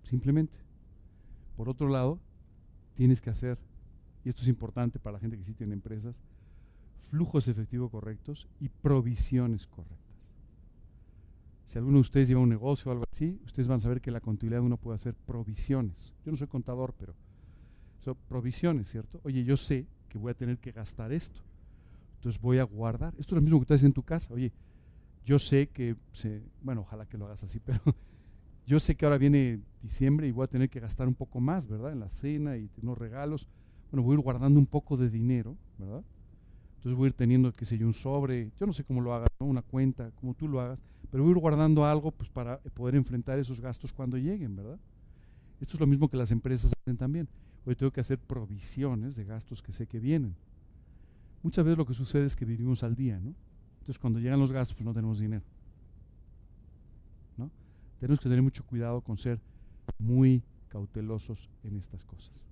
[0.04, 0.56] Simplemente.
[1.56, 2.20] Por otro lado,
[2.94, 3.58] tienes que hacer,
[4.24, 6.22] y esto es importante para la gente que sí tiene empresas,
[7.10, 10.32] flujos efectivos correctos y provisiones correctas.
[11.64, 14.12] Si alguno de ustedes lleva un negocio o algo así, ustedes van a saber que
[14.12, 16.12] la contabilidad uno puede hacer provisiones.
[16.24, 17.14] Yo no soy contador, pero
[17.98, 19.20] son provisiones, ¿cierto?
[19.24, 21.40] Oye, yo sé que voy a tener que gastar esto.
[22.16, 23.14] Entonces voy a guardar.
[23.18, 24.32] Esto es lo mismo que tú haces en tu casa.
[24.32, 24.52] Oye,
[25.24, 27.80] yo sé que, se, bueno, ojalá que lo hagas así, pero
[28.66, 31.66] yo sé que ahora viene diciembre y voy a tener que gastar un poco más,
[31.66, 31.92] ¿verdad?
[31.92, 33.46] En la cena y unos regalos.
[33.90, 36.02] Bueno, voy a ir guardando un poco de dinero, ¿verdad?
[36.76, 39.14] Entonces voy a ir teniendo, qué sé yo, un sobre, yo no sé cómo lo
[39.14, 42.58] hagas, una cuenta, como tú lo hagas, pero voy a ir guardando algo pues, para
[42.58, 44.78] poder enfrentar esos gastos cuando lleguen, ¿verdad?
[45.60, 47.28] Esto es lo mismo que las empresas hacen también.
[47.64, 50.34] Hoy tengo que hacer provisiones de gastos que sé que vienen.
[51.42, 53.34] Muchas veces lo que sucede es que vivimos al día, ¿no?
[53.84, 55.44] Entonces cuando llegan los gastos, pues no tenemos dinero.
[57.36, 57.50] ¿no?
[58.00, 59.38] Tenemos que tener mucho cuidado con ser
[59.98, 62.46] muy cautelosos en estas cosas.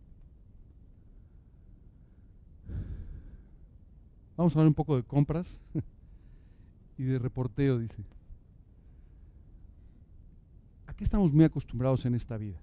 [4.36, 5.58] Vamos a hablar un poco de compras
[6.98, 8.04] y de reporteo, dice.
[10.86, 12.60] Aquí estamos muy acostumbrados en esta vida,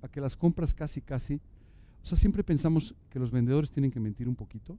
[0.00, 1.40] a que las compras casi, casi,
[2.04, 4.78] o sea, siempre pensamos que los vendedores tienen que mentir un poquito,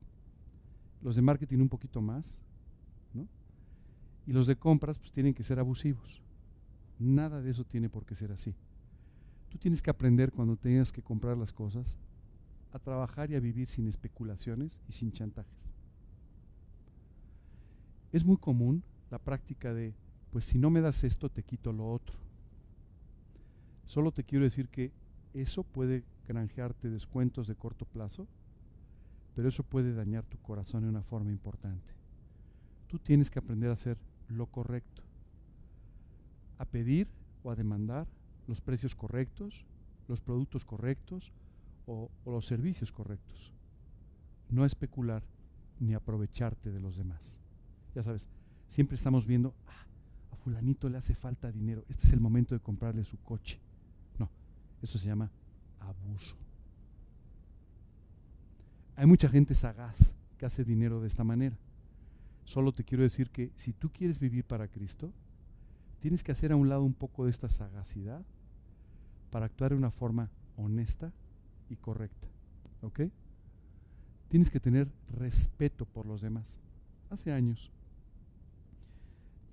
[1.02, 2.40] los de marketing un poquito más,
[4.26, 6.22] Y los de compras pues tienen que ser abusivos.
[7.00, 8.54] Nada de eso tiene por qué ser así.
[9.50, 11.98] Tú tienes que aprender cuando tengas que comprar las cosas
[12.74, 15.74] a trabajar y a vivir sin especulaciones y sin chantajes.
[18.12, 19.94] Es muy común la práctica de,
[20.32, 22.18] pues si no me das esto, te quito lo otro.
[23.86, 24.92] Solo te quiero decir que
[25.34, 28.28] eso puede granjearte descuentos de corto plazo,
[29.36, 31.97] pero eso puede dañar tu corazón de una forma importante.
[32.88, 33.98] Tú tienes que aprender a hacer
[34.30, 35.04] lo correcto,
[36.58, 37.08] a pedir
[37.44, 38.08] o a demandar
[38.48, 39.66] los precios correctos,
[40.08, 41.32] los productos correctos
[41.86, 43.52] o, los servicios correctos.
[44.50, 45.24] No especular
[45.80, 47.40] ni aprovecharte de los demás
[47.98, 48.30] ya sabes,
[48.68, 49.86] siempre estamos viendo, ah,
[50.32, 53.60] a fulanito le hace falta dinero, este es el momento de comprarle su coche.
[54.20, 54.30] No,
[54.84, 55.32] eso se llama
[55.80, 56.36] abuso.
[58.96, 61.58] Hay mucha gente sagaz que hace dinero de esta manera.
[62.48, 65.12] Solo te quiero decir que si tú quieres vivir para Cristo,
[66.00, 68.24] tienes que hacer a un lado un poco de esta sagacidad
[69.32, 71.12] para actuar de una forma honesta
[71.70, 72.26] y correcta.
[72.84, 73.02] ¿Ok?
[74.30, 76.58] Tienes que tener respeto por los demás.
[77.10, 77.70] Hace años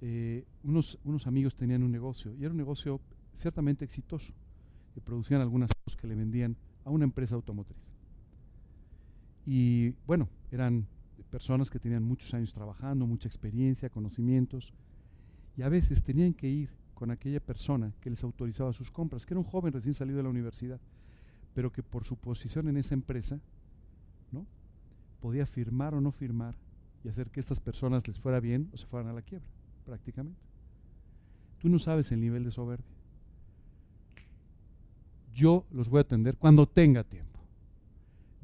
[0.00, 3.00] eh, unos, unos amigos tenían un negocio y era un negocio
[3.34, 4.34] ciertamente exitoso,
[4.94, 7.88] que producían algunas cosas que le vendían a una empresa automotriz.
[9.46, 10.86] Y bueno, eran
[11.34, 14.72] personas que tenían muchos años trabajando, mucha experiencia, conocimientos,
[15.56, 19.34] y a veces tenían que ir con aquella persona que les autorizaba sus compras, que
[19.34, 20.78] era un joven recién salido de la universidad,
[21.52, 23.40] pero que por su posición en esa empresa,
[24.30, 24.46] ¿no?
[25.20, 26.54] podía firmar o no firmar
[27.02, 29.48] y hacer que estas personas les fuera bien o se fueran a la quiebra
[29.84, 30.40] prácticamente.
[31.58, 32.94] Tú no sabes el nivel de soberbia.
[35.34, 37.33] Yo los voy a atender cuando tenga tiempo.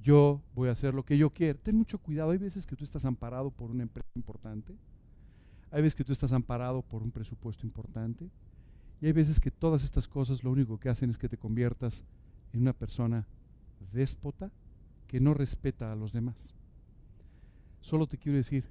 [0.03, 1.59] Yo voy a hacer lo que yo quiero.
[1.59, 2.31] Ten mucho cuidado.
[2.31, 4.75] Hay veces que tú estás amparado por una empresa importante.
[5.71, 8.31] Hay veces que tú estás amparado por un presupuesto importante.
[9.01, 12.05] Y hay veces que todas estas cosas lo único que hacen es que te conviertas
[12.53, 13.27] en una persona
[13.93, 14.51] déspota
[15.07, 16.55] que no respeta a los demás.
[17.81, 18.65] Solo te quiero decir,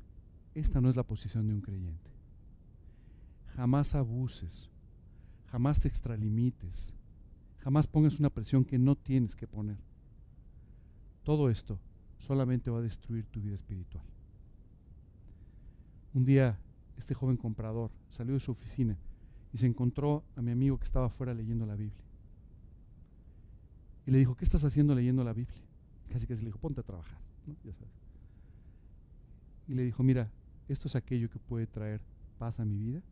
[0.54, 2.20] esta no es la posición de un creyente
[3.60, 4.70] jamás abuses,
[5.52, 6.94] jamás te extralimites,
[7.58, 9.78] jamás pongas una presión que no tienes que poner.
[11.30, 11.80] Todo esto
[12.18, 14.04] solamente va a destruir tu vida espiritual.
[16.16, 16.58] Un día
[16.98, 18.98] este joven comprador salió de su oficina
[19.54, 22.04] y se encontró a mi amigo que estaba afuera leyendo la Biblia.
[24.08, 25.62] Y le dijo, ¿qué estás haciendo leyendo la Biblia?
[26.12, 27.20] Casi que se le dijo, ponte a trabajar.
[29.68, 30.32] Y le dijo, mira,
[30.68, 32.02] esto es aquello que puede traer
[32.40, 33.04] paz a mi vida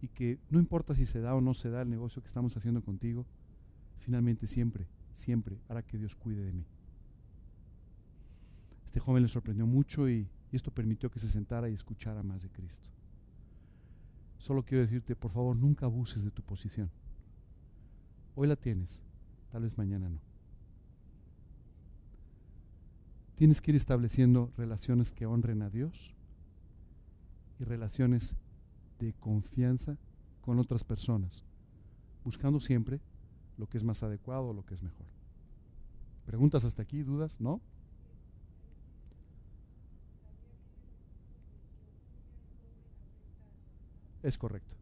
[0.00, 2.56] y que no importa si se da o no se da el negocio que estamos
[2.56, 3.26] haciendo contigo,
[3.98, 6.64] finalmente siempre, siempre hará que Dios cuide de mí.
[8.96, 12.48] Este joven le sorprendió mucho y, esto permitió que se sentara y escuchara más de
[12.48, 12.88] Cristo.
[14.38, 16.90] Solo quiero decirte, por favor, nunca abuses de tu posición.
[18.34, 19.02] Hoy la tienes,
[19.52, 20.18] tal vez mañana no.
[23.34, 26.14] Tienes que ir estableciendo relaciones que honren a Dios
[27.60, 28.34] y relaciones
[28.98, 29.98] de confianza
[30.40, 31.44] con otras personas,
[32.24, 33.02] buscando siempre
[33.58, 35.04] lo que es más adecuado o lo que es mejor.
[36.24, 37.02] ¿Preguntas hasta aquí?
[37.02, 37.38] ¿Dudas?
[37.42, 37.60] ¿No?
[44.26, 44.74] Es correcto.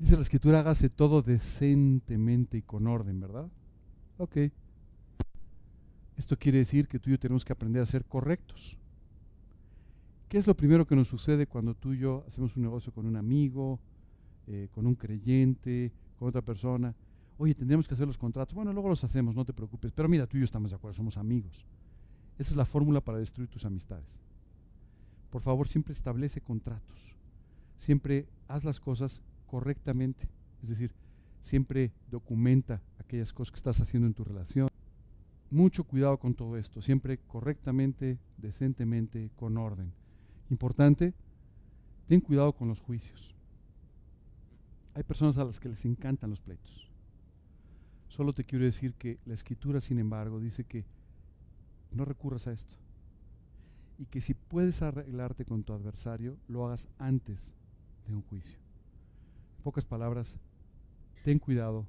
[0.00, 3.46] Dice la escritura, hágase todo decentemente y con orden, ¿verdad?
[4.16, 4.38] Ok.
[6.16, 8.76] Esto quiere decir que tú y yo tenemos que aprender a ser correctos.
[10.28, 13.06] ¿Qué es lo primero que nos sucede cuando tú y yo hacemos un negocio con
[13.06, 13.78] un amigo,
[14.48, 16.92] eh, con un creyente, con otra persona?
[17.36, 18.52] Oye, tendríamos que hacer los contratos.
[18.52, 19.92] Bueno, luego los hacemos, no te preocupes.
[19.92, 21.64] Pero mira, tú y yo estamos de acuerdo, somos amigos.
[22.38, 24.20] Esa es la fórmula para destruir tus amistades.
[25.30, 27.16] Por favor, siempre establece contratos.
[27.76, 30.28] Siempre haz las cosas correctamente.
[30.62, 30.92] Es decir,
[31.40, 34.68] siempre documenta aquellas cosas que estás haciendo en tu relación.
[35.50, 39.92] Mucho cuidado con todo esto, siempre correctamente, decentemente, con orden.
[40.50, 41.14] Importante,
[42.06, 43.34] ten cuidado con los juicios.
[44.94, 46.88] Hay personas a las que les encantan los pleitos.
[48.08, 50.84] Solo te quiero decir que la escritura, sin embargo, dice que
[51.92, 52.74] no recurras a esto.
[53.98, 57.54] Y que si puedes arreglarte con tu adversario, lo hagas antes
[58.06, 58.58] de un juicio.
[59.58, 60.38] En pocas palabras,
[61.24, 61.86] ten cuidado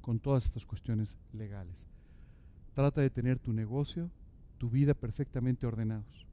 [0.00, 1.88] con todas estas cuestiones legales.
[2.74, 4.10] Trata de tener tu negocio,
[4.58, 6.26] tu vida perfectamente ordenados.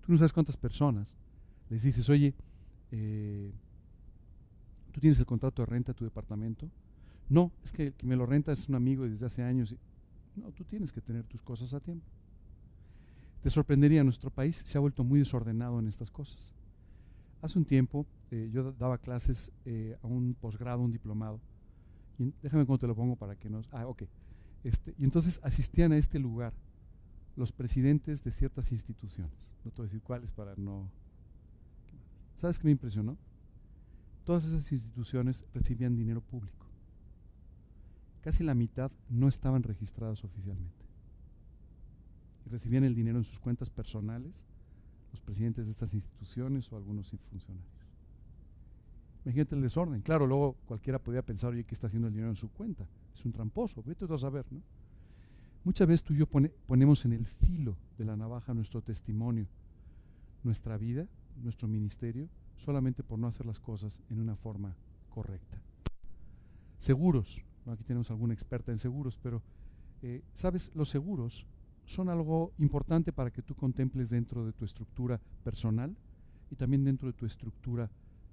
[0.00, 1.16] Tú no sabes cuántas personas
[1.70, 2.34] les dices, oye,
[2.90, 3.52] eh,
[4.92, 6.70] ¿tú tienes el contrato de renta de tu departamento?
[7.28, 9.74] No, es que el que me lo renta es un amigo desde hace años.
[10.36, 12.06] No, tú tienes que tener tus cosas a tiempo.
[13.44, 16.50] Te sorprendería, nuestro país se ha vuelto muy desordenado en estas cosas.
[17.42, 21.42] Hace un tiempo eh, yo daba clases eh, a un posgrado, un diplomado.
[22.18, 23.68] Y déjame cómo te lo pongo para que nos...
[23.70, 24.04] Ah, ok.
[24.62, 26.54] Este, y entonces asistían a este lugar
[27.36, 29.52] los presidentes de ciertas instituciones.
[29.62, 30.90] No te voy a decir cuáles para no...
[32.36, 33.18] ¿Sabes qué me impresionó?
[34.24, 36.64] Todas esas instituciones recibían dinero público.
[38.22, 40.83] Casi la mitad no estaban registradas oficialmente.
[42.46, 44.44] Y recibían el dinero en sus cuentas personales
[45.14, 47.70] los presidentes de estas instituciones o algunos funcionarios.
[49.24, 50.02] Imagínate el desorden.
[50.02, 52.84] Claro, luego cualquiera podría pensar, oye, ¿qué está haciendo el dinero en su cuenta?
[53.14, 54.60] Es un tramposo, vete a saber, ¿no?
[55.62, 59.46] Muchas veces tú y yo ponemos en el filo de la navaja nuestro testimonio,
[60.42, 61.06] nuestra vida,
[61.42, 64.76] nuestro ministerio, solamente por no hacer las cosas en una forma
[65.08, 65.62] correcta.
[66.76, 69.42] Seguros, aquí tenemos alguna experta en seguros, pero,
[70.02, 70.70] eh, ¿sabes?
[70.74, 71.46] Los seguros
[71.86, 75.94] son algo importante para que tú contemples dentro de tu estructura personal
[76.50, 77.90] y también dentro de tu estructura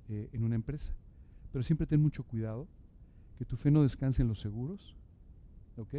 [0.10, 0.94] eh, en una empresa.
[1.52, 2.68] Pero siempre ten mucho cuidado
[3.38, 4.96] que tu fe no descanse en los seguros,
[5.78, 5.96] ¿ok?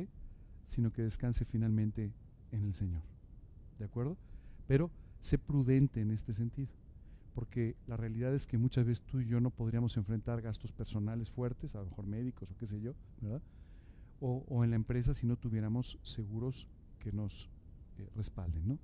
[0.66, 2.12] Sino que descanse finalmente
[2.52, 3.02] en el Señor.
[3.78, 4.16] ¿De acuerdo?
[4.66, 4.90] Pero
[5.20, 6.70] sé prudente en este sentido,
[7.34, 11.30] porque la realidad es que muchas veces tú y yo no podríamos enfrentar gastos personales
[11.30, 13.42] fuertes, a lo mejor médicos o qué sé yo, ¿verdad?
[14.20, 16.68] O, o en la empresa si no tuviéramos seguros
[17.02, 17.50] que nos
[17.98, 18.68] eh, respalden.
[18.68, 18.78] ¿no?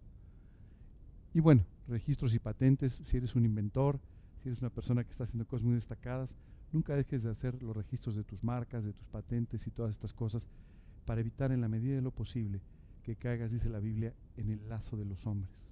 [1.33, 4.01] Y bueno, registros y patentes, si eres un inventor,
[4.43, 6.37] si eres una persona que está haciendo cosas muy destacadas,
[6.73, 10.13] nunca dejes de hacer los registros de tus marcas, de tus patentes y todas estas
[10.13, 10.49] cosas
[11.05, 12.61] para evitar en la medida de lo posible
[13.05, 15.69] que caigas, dice la Biblia, en el lazo de los hombres.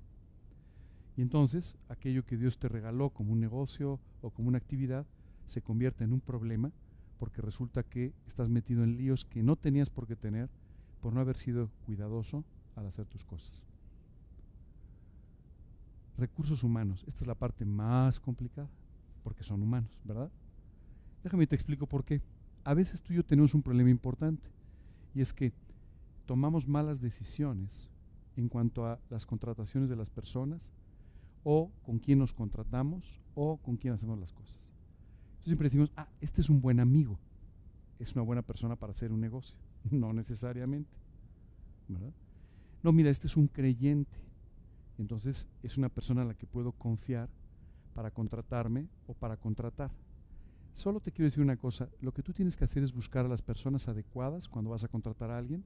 [1.17, 5.07] Y entonces aquello que Dios te regaló como un negocio o como una actividad
[5.47, 6.71] se convierte en un problema
[7.19, 10.51] porque resulta que estás metido en líos que no tenías por qué tener
[11.07, 12.43] por no haber sido cuidadoso
[12.75, 13.69] al hacer tus cosas.
[16.19, 18.69] Recursos humanos, esta es la parte más complicada,
[19.23, 20.33] porque son humanos, ¿verdad?
[21.23, 22.23] Déjame te explico por qué.
[22.65, 24.49] A veces tú y yo tenemos un problema importante,
[25.15, 25.53] y es que
[26.25, 27.89] tomamos malas decisiones
[28.35, 30.73] en cuanto a las contrataciones de las personas,
[31.45, 34.57] o con quién nos contratamos, o con quién hacemos las cosas.
[34.57, 37.17] Entonces siempre decimos, ah, este es un buen amigo,
[38.01, 39.57] es una buena persona para hacer un negocio.
[39.91, 40.91] No necesariamente.
[41.89, 42.13] ¿verdad?
[42.83, 44.17] No, mira, este es un creyente.
[44.99, 47.29] Entonces es una persona a la que puedo confiar
[47.95, 49.91] para contratarme o para contratar.
[50.73, 53.29] Solo te quiero decir una cosa, lo que tú tienes que hacer es buscar a
[53.29, 55.65] las personas adecuadas cuando vas a contratar a alguien.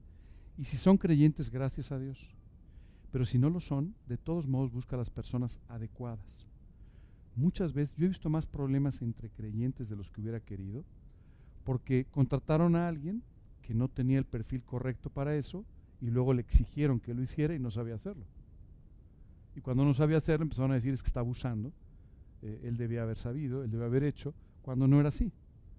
[0.57, 2.35] Y si son creyentes, gracias a Dios.
[3.11, 6.47] Pero si no lo son, de todos modos busca a las personas adecuadas.
[7.35, 10.85] Muchas veces yo he visto más problemas entre creyentes de los que hubiera querido,
[11.63, 13.23] porque contrataron a alguien
[13.73, 15.65] no tenía el perfil correcto para eso
[16.01, 18.25] y luego le exigieron que lo hiciera y no sabía hacerlo.
[19.55, 21.71] Y cuando no sabía hacerlo empezaron a decir es que está abusando,
[22.41, 25.31] eh, él debía haber sabido, él debía haber hecho, cuando no era así.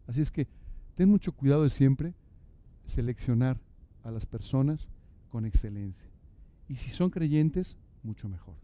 [0.06, 0.46] Así es que
[0.94, 2.14] ten mucho cuidado de siempre
[2.84, 3.60] seleccionar
[4.04, 4.90] a las personas
[5.28, 6.08] con excelencia.
[6.68, 8.56] Y si son creyentes, mucho mejor.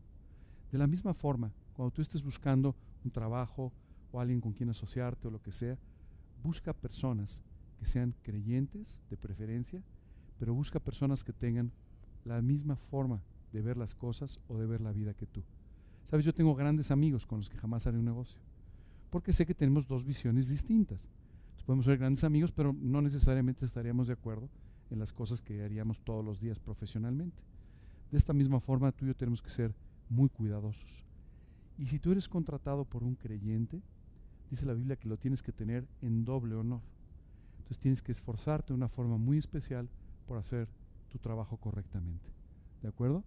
[0.71, 2.75] De la misma forma, cuando tú estés buscando
[3.05, 3.73] un trabajo
[4.13, 5.79] o alguien con quien asociarte o lo que sea,
[6.43, 7.41] busca personas
[7.79, 9.83] que sean creyentes de preferencia,
[10.39, 11.73] pero busca personas que tengan
[12.25, 13.23] la misma forma
[13.53, 15.43] de ver las cosas o de ver la vida que tú.
[16.05, 18.41] Sabes, yo tengo grandes amigos con los que jamás haré un negocio,
[19.11, 21.09] porque sé que tenemos dos visiones distintas.
[21.67, 24.49] podemos ser grandes amigos, pero no necesariamente estaríamos de acuerdo
[24.91, 27.43] en las cosas que haríamos todos los días profesionalmente.
[28.11, 29.75] De esta misma forma, tú y yo tenemos que ser
[30.09, 31.05] muy cuidadosos.
[31.77, 33.83] Y si tú eres contratado por un creyente,
[34.51, 36.81] dice la Biblia que lo tienes que tener en doble honor.
[37.69, 39.91] Entonces tienes que esforzarte de una forma muy especial
[40.27, 40.71] por hacer
[41.11, 42.31] tu trabajo correctamente.
[42.81, 43.25] ¿De acuerdo?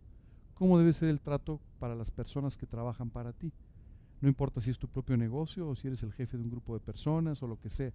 [0.56, 3.54] ¿Cómo debe ser el trato para las personas que trabajan para ti?
[4.20, 6.74] No importa si es tu propio negocio o si eres el jefe de un grupo
[6.74, 7.94] de personas o lo que sea.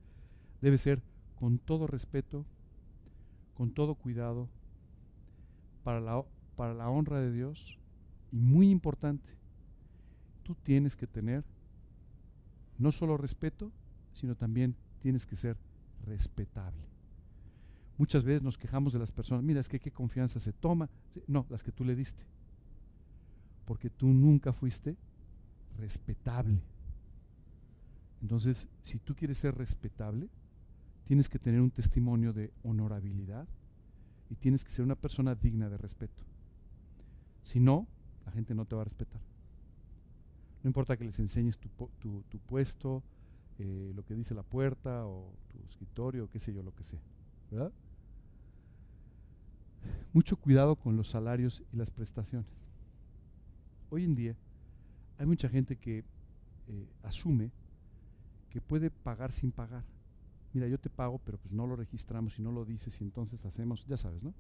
[0.60, 1.02] Debe ser
[1.34, 2.46] con todo respeto,
[3.54, 4.48] con todo cuidado,
[5.82, 6.24] para la,
[6.54, 7.80] para la honra de Dios.
[8.30, 9.36] Y muy importante,
[10.44, 11.44] tú tienes que tener
[12.78, 13.72] no solo respeto,
[14.12, 15.56] sino también tienes que ser
[16.06, 16.84] respetable.
[17.98, 20.88] Muchas veces nos quejamos de las personas, mira, es que qué confianza se toma.
[21.26, 22.24] No, las que tú le diste.
[23.64, 24.96] Porque tú nunca fuiste
[25.78, 26.60] respetable.
[28.22, 30.28] Entonces, si tú quieres ser respetable,
[31.04, 33.46] tienes que tener un testimonio de honorabilidad
[34.28, 36.22] y tienes que ser una persona digna de respeto.
[37.42, 37.86] Si no,
[38.24, 39.20] la gente no te va a respetar.
[40.62, 41.68] No importa que les enseñes tu,
[42.40, 43.02] puesto,
[43.58, 47.00] eh, lo que dice la puerta o tu escritorio, qué sé yo, lo que sea.
[47.50, 47.72] ¿Verdad?
[50.12, 52.46] Mucho cuidado con los salarios y las prestaciones.
[53.90, 54.36] Hoy en día
[55.18, 56.04] hay mucha gente que
[56.68, 57.50] eh, asume
[58.50, 59.84] que puede pagar sin pagar.
[60.52, 63.44] Mira, yo te pago, pero pues no lo registramos y no lo dices y entonces
[63.44, 64.32] hacemos, ya sabes, ¿no?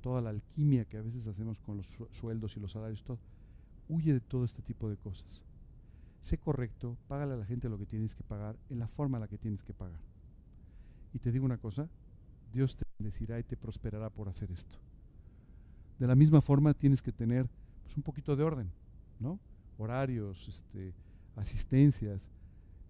[0.00, 3.18] Toda la alquimia que a veces hacemos con los sueldos y los salarios, todo.
[3.88, 5.42] Huye de todo este tipo de cosas.
[6.22, 9.22] Sé correcto, págale a la gente lo que tienes que pagar en la forma en
[9.22, 9.98] la que tienes que pagar.
[11.12, 11.88] Y te digo una cosa,
[12.52, 14.76] Dios te bendecirá y te prosperará por hacer esto.
[15.98, 17.48] De la misma forma tienes que tener
[17.82, 18.70] pues, un poquito de orden,
[19.18, 19.40] ¿no?
[19.78, 20.94] horarios, este,
[21.34, 22.30] asistencias.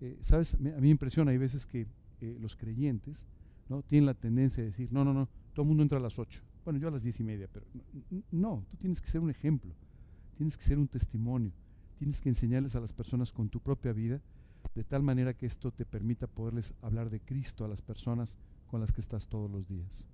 [0.03, 0.55] Eh, ¿Sabes?
[0.55, 1.87] a mí me impresiona, hay veces que
[2.21, 3.27] eh, los creyentes
[3.71, 3.83] ¿no?
[3.83, 6.43] tienen la tendencia de decir, no, no, no, todo el mundo entra a las 8.
[6.67, 7.65] Bueno, yo a las diez y media, pero
[8.31, 9.73] no, tú tienes que ser un ejemplo,
[10.37, 11.51] tienes que ser un testimonio,
[11.99, 14.21] tienes que enseñarles a las personas con tu propia vida,
[14.75, 18.81] de tal manera que esto te permita poderles hablar de Cristo a las personas con
[18.81, 20.07] las que estás todos los días.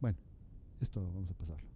[0.00, 0.18] Bueno,
[0.80, 1.68] esto vamos a pasarlo.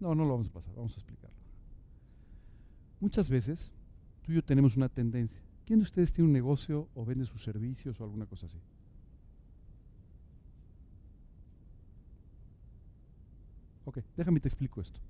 [0.00, 1.36] No, no lo vamos a pasar, vamos a explicarlo.
[3.00, 3.72] Muchas veces
[4.22, 5.42] tú y yo tenemos una tendencia.
[5.66, 8.58] ¿Quién de ustedes tiene un negocio o vende sus servicios o alguna cosa así?
[13.88, 15.00] Ok, déjame te explico esto.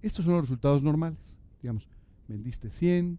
[0.00, 1.36] Estos son los resultados normales.
[1.60, 1.86] Digamos,
[2.26, 3.18] vendiste 100,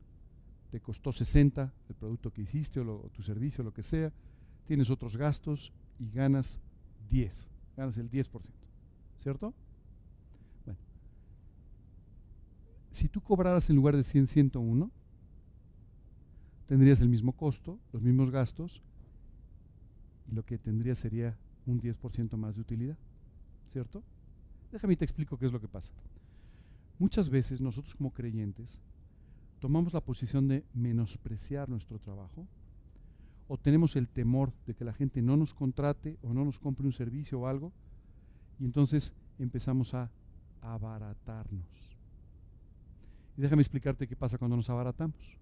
[0.71, 4.11] te costó 60 el producto que hiciste o, tu servicio, o lo que sea,
[4.65, 6.59] tienes otros gastos y ganas
[7.11, 8.49] 10 ganas el 10%,
[9.19, 9.53] ¿cierto?
[10.65, 10.79] Bueno,
[12.89, 14.89] si tú cobraras en lugar de 100, 101,
[16.65, 18.81] tendrías el mismo costo, los mismos gastos,
[20.27, 22.97] y lo que tendrías sería un 10% más de utilidad,
[23.67, 24.03] ¿cierto?
[24.71, 25.93] Déjame te explico qué es lo que pasa.
[26.99, 28.81] Muchas veces nosotros como creyentes
[29.59, 32.47] tomamos la posición de menospreciar nuestro trabajo
[33.47, 36.85] o tenemos el temor de que la gente no nos contrate o no nos compre
[36.85, 37.71] un servicio o algo,
[38.59, 40.09] y entonces empezamos a
[40.61, 41.67] abaratarnos.
[43.37, 45.37] Y déjame explicarte qué pasa cuando nos abaratamos.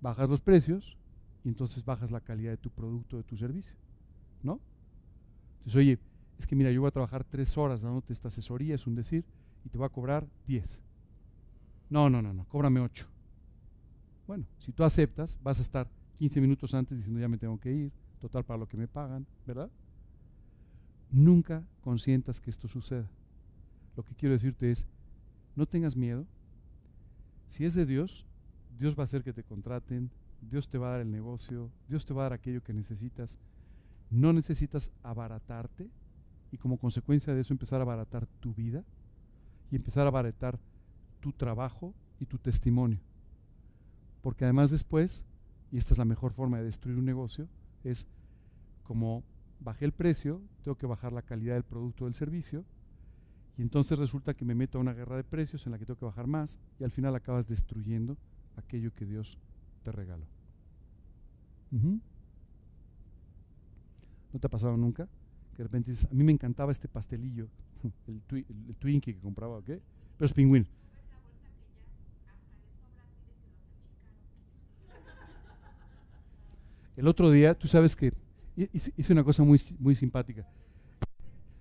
[0.00, 0.96] Bajas los precios
[1.44, 3.76] y entonces bajas la calidad de tu producto, de tu servicio.
[4.44, 4.60] ¿No?
[5.58, 5.98] Entonces, oye,
[6.38, 9.24] es que mira, yo voy a trabajar tres horas dándote esta asesoría, es un decir,
[9.64, 10.80] y te voy a cobrar diez.
[11.90, 13.06] No, no, no, no, cóbrame ocho.
[14.26, 15.88] Bueno, si tú aceptas, vas a estar
[16.18, 19.26] 15 minutos antes diciendo ya me tengo que ir, total para lo que me pagan,
[19.46, 19.70] ¿verdad?
[21.10, 23.08] Nunca consientas que esto suceda.
[23.96, 24.86] Lo que quiero decirte es,
[25.54, 26.26] no tengas miedo.
[27.46, 28.26] Si es de Dios,
[28.78, 32.04] Dios va a hacer que te contraten, Dios te va a dar el negocio, Dios
[32.04, 33.38] te va a dar aquello que necesitas.
[34.14, 35.90] No necesitas abaratarte
[36.52, 38.84] y como consecuencia de eso empezar a abaratar tu vida
[39.70, 40.58] y empezar a abaratar
[41.20, 43.00] tu trabajo y tu testimonio.
[44.22, 45.24] Porque además después
[45.74, 47.48] y esta es la mejor forma de destruir un negocio,
[47.82, 48.06] es
[48.84, 49.24] como
[49.58, 52.64] bajé el precio, tengo que bajar la calidad del producto o del servicio,
[53.58, 55.98] y entonces resulta que me meto a una guerra de precios en la que tengo
[55.98, 58.16] que bajar más, y al final acabas destruyendo
[58.56, 59.36] aquello que Dios
[59.82, 60.26] te regaló.
[64.34, 65.08] ¿No te ha pasado nunca?
[65.52, 67.46] Que de repente dices, a mí me encantaba este pastelillo,
[68.08, 68.20] el,
[68.68, 69.66] el, Twinkie que compraba, ¿ok?
[69.66, 70.66] Pero es pingüino.
[76.96, 78.12] El otro día, tú sabes que
[78.56, 80.44] hice una cosa muy, muy simpática.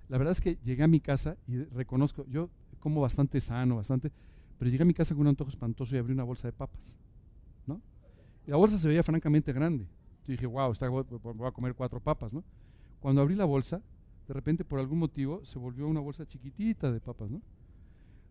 [0.09, 2.49] La verdad es que llegué a mi casa y reconozco, yo
[2.79, 4.11] como bastante sano, bastante,
[4.57, 6.97] pero llegué a mi casa con un antojo espantoso y abrí una bolsa de papas,
[7.67, 7.79] ¿no?
[8.47, 9.85] Y la bolsa se veía francamente grande.
[10.25, 12.43] Yo dije, wow, está, voy a comer cuatro papas, ¿no?
[13.03, 13.81] Cuando abrí la bolsa,
[14.29, 17.41] de repente por algún motivo se volvió una bolsa chiquitita de papas, ¿no?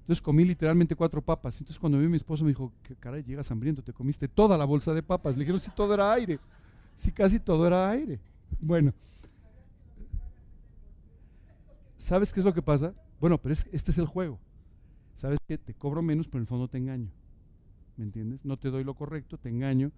[0.00, 1.60] Entonces comí literalmente cuatro papas.
[1.60, 4.56] Entonces cuando vi a mi esposo me dijo, que caray, llegas hambriento, te comiste toda
[4.56, 5.36] la bolsa de papas.
[5.36, 6.40] Le dijeron, si todo era aire,
[6.96, 8.18] si casi todo era aire.
[8.62, 8.94] Bueno,
[11.98, 12.94] ¿sabes qué es lo que pasa?
[13.20, 14.38] Bueno, pero este es el juego.
[15.12, 17.10] ¿Sabes que Te cobro menos, pero en el fondo te engaño.
[17.98, 18.46] ¿Me entiendes?
[18.46, 19.92] No te doy lo correcto, te engaño.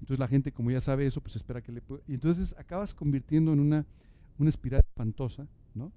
[0.00, 1.82] Entonces la gente, como ya sabe eso, pues espera que le...
[2.08, 3.86] Y entonces acabas convirtiendo en una,
[4.38, 5.92] una espiral espantosa, ¿no?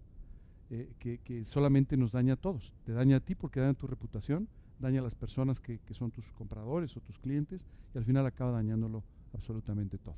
[0.70, 2.74] Eh, que, solamente nos daña a todos.
[2.86, 4.48] Te daña a ti porque daña tu reputación,
[4.80, 8.26] daña a las personas que, que son tus compradores o tus clientes y al final
[8.26, 10.16] acaba dañándolo absolutamente todo.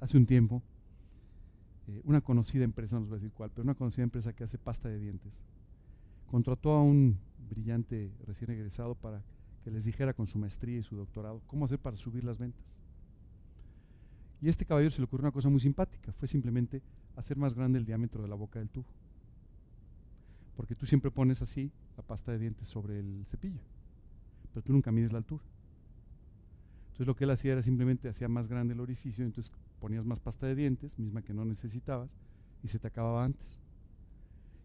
[0.00, 0.62] Hace un tiempo,
[1.88, 4.44] eh, una conocida empresa, no os voy a decir cuál, pero una conocida empresa que
[4.44, 5.40] hace pasta de dientes,
[6.30, 7.18] contrató a un
[7.50, 9.22] brillante recién egresado para
[9.68, 12.82] que les dijera con su maestría y su doctorado cómo hacer para subir las ventas.
[14.40, 16.80] Y a este caballero se le ocurrió una cosa muy simpática, fue simplemente
[17.16, 18.86] hacer más grande el diámetro de la boca del tubo.
[20.56, 23.60] Porque tú siempre pones así la pasta de dientes sobre el cepillo,
[24.54, 25.44] pero tú nunca mides la altura.
[26.86, 30.18] Entonces lo que él hacía era simplemente hacía más grande el orificio, entonces ponías más
[30.18, 32.16] pasta de dientes, misma que no necesitabas,
[32.62, 33.60] y se te acababa antes.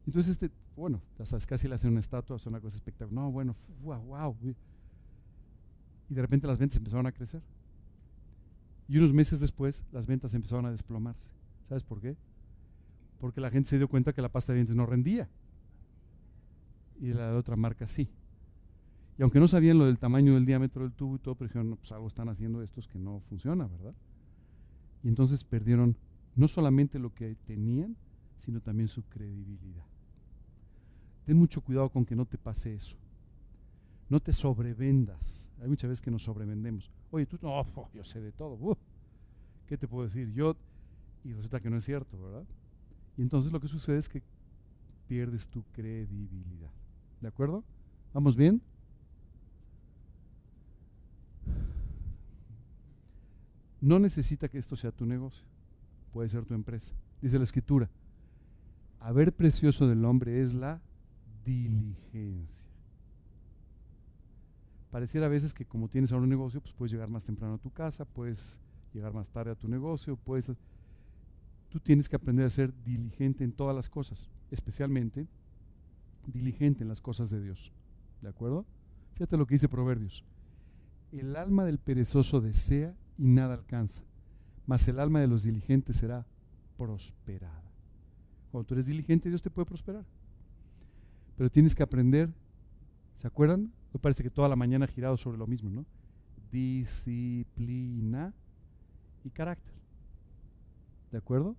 [0.08, 3.22] Entonces este, bueno, ya sabes, casi le hacen una estatua, es una cosa espectacular.
[3.22, 4.38] No, bueno, wow, wow.
[6.14, 7.42] Y de repente las ventas empezaron a crecer.
[8.88, 11.34] Y unos meses después las ventas empezaron a desplomarse.
[11.64, 12.16] ¿Sabes por qué?
[13.20, 15.28] Porque la gente se dio cuenta que la pasta de dientes no rendía.
[17.02, 18.12] Y la de otra marca sí.
[19.18, 21.78] Y aunque no sabían lo del tamaño del diámetro del tubo y todo, pero dijeron,
[21.78, 23.96] pues algo están haciendo estos que no funciona, ¿verdad?
[25.02, 25.98] Y entonces perdieron
[26.36, 27.98] no solamente lo que tenían,
[28.38, 29.86] sino también su credibilidad.
[31.26, 32.98] Ten mucho cuidado con que no te pase eso.
[34.14, 35.50] No te sobrevendas.
[35.60, 36.92] Hay muchas veces que nos sobrevendemos.
[37.10, 38.78] Oye, tú, no, yo sé de todo.
[39.66, 40.32] ¿Qué te puedo decir?
[40.34, 40.56] Yo,
[41.24, 42.44] y resulta que no es cierto, ¿verdad?
[43.18, 44.22] Y entonces lo que sucede es que
[45.08, 46.70] pierdes tu credibilidad.
[47.22, 47.64] ¿De acuerdo?
[48.14, 48.62] ¿Vamos bien?
[53.82, 55.44] No necesita que esto sea tu negocio.
[56.12, 56.94] Puede ser tu empresa.
[57.20, 57.90] Dice la escritura,
[59.00, 60.80] a ver precioso del hombre es la
[61.44, 62.63] diligencia.
[64.94, 67.58] Pareciera a veces que como tienes ahora un negocio, pues puedes llegar más temprano a
[67.58, 68.60] tu casa, puedes
[68.94, 70.52] llegar más tarde a tu negocio, puedes...
[71.70, 75.28] Tú tienes que aprender a ser diligente en todas las cosas, especialmente
[76.28, 77.74] diligente en las cosas de Dios.
[78.22, 78.68] ¿De acuerdo?
[79.16, 80.24] Fíjate lo que dice Proverbios.
[81.12, 84.04] El alma del perezoso desea y nada alcanza,
[84.68, 86.28] mas el alma de los diligentes será
[86.78, 87.64] prosperada.
[88.52, 90.06] Cuando tú eres diligente, Dios te puede prosperar.
[91.36, 92.32] Pero tienes que aprender,
[93.16, 93.74] ¿se acuerdan?
[93.94, 95.86] Me parece que toda la mañana ha girado sobre lo mismo, ¿no?
[96.52, 98.34] Disciplina
[99.24, 99.74] y carácter.
[101.12, 101.56] ¿De acuerdo?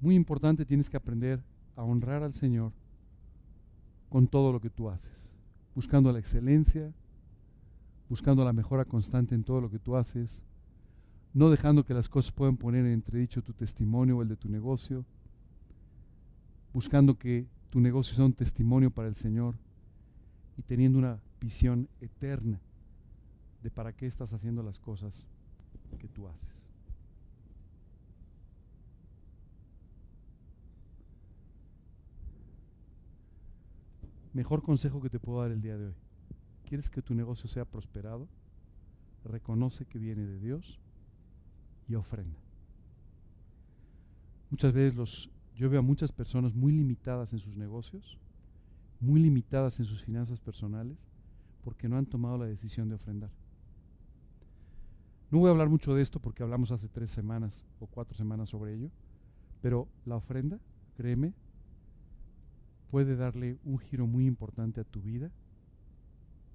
[0.00, 1.42] Muy importante, tienes que aprender
[1.74, 2.72] a honrar al Señor
[4.08, 5.34] con todo lo que tú haces,
[5.74, 6.92] buscando la excelencia,
[8.08, 10.44] buscando la mejora constante en todo lo que tú haces,
[11.34, 14.48] no dejando que las cosas puedan poner en entredicho tu testimonio o el de tu
[14.48, 15.04] negocio,
[16.78, 19.56] buscando que tu negocio sea un testimonio para el Señor
[20.56, 22.60] y teniendo una visión eterna
[23.64, 25.26] de para qué estás haciendo las cosas
[25.98, 26.70] que tú haces.
[34.32, 35.96] Mejor consejo que te puedo dar el día de hoy.
[36.64, 38.28] ¿Quieres que tu negocio sea prosperado?
[39.24, 40.78] Reconoce que viene de Dios
[41.88, 42.38] y ofrenda.
[44.50, 45.28] Muchas veces los,
[45.58, 48.16] yo veo a muchas personas muy limitadas en sus negocios,
[49.00, 51.10] muy limitadas en sus finanzas personales,
[51.64, 53.30] porque no han tomado la decisión de ofrendar.
[55.32, 58.50] No voy a hablar mucho de esto porque hablamos hace tres semanas o cuatro semanas
[58.50, 58.90] sobre ello,
[59.60, 60.60] pero la ofrenda,
[60.96, 61.34] créeme,
[62.92, 65.32] puede darle un giro muy importante a tu vida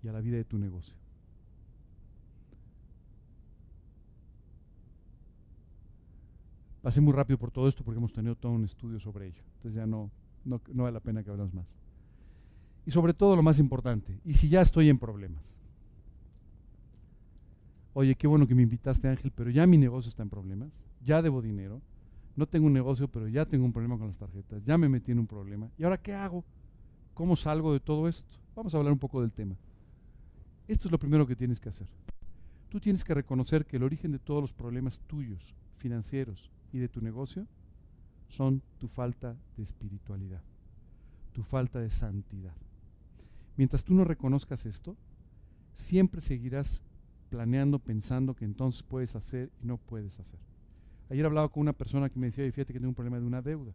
[0.01, 0.95] y a la vida de tu negocio.
[6.83, 9.41] Pasé muy rápido por todo esto porque hemos tenido todo un estudio sobre ello.
[9.55, 10.11] Entonces ya no,
[10.43, 11.79] no, vale la pena que hablemos más.
[12.85, 15.57] Y sobre todo lo más importante, y si ya estoy en problemas.
[17.93, 21.21] Oye, qué bueno que me invitaste Ángel, pero ya mi negocio está en problemas, ya
[21.21, 21.81] debo dinero,
[22.35, 25.13] no tengo un negocio, pero ya tengo un problema con las tarjetas, ya me metí
[25.13, 25.69] en un problema.
[25.77, 26.43] ¿Y ahora qué hago?
[27.13, 28.37] ¿Cómo salgo de todo esto?
[28.57, 29.55] Vamos a hablar un poco del tema.
[30.67, 31.87] Esto es lo primero que tienes que hacer.
[32.67, 36.89] Tú tienes que reconocer que el origen de todos los problemas tuyos, financieros, y de
[36.89, 37.47] tu negocio
[38.27, 40.41] son tu falta de espiritualidad,
[41.31, 42.55] tu falta de santidad.
[43.55, 44.97] Mientras tú no reconozcas esto,
[45.73, 46.81] siempre seguirás
[47.29, 50.39] planeando, pensando que entonces puedes hacer y no puedes hacer.
[51.09, 53.41] Ayer hablaba con una persona que me decía, fíjate que tengo un problema de una
[53.41, 53.73] deuda,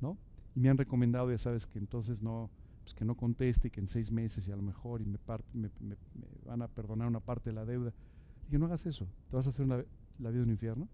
[0.00, 0.18] ¿no?
[0.56, 2.50] Y me han recomendado, ya sabes, que entonces no,
[2.82, 5.18] pues que no conteste que en seis meses y a lo mejor y me,
[5.54, 5.96] me,
[6.44, 7.92] van a perdonar una parte de la deuda.
[8.48, 10.88] Y que no hagas eso, te vas a hacer la vida un infierno,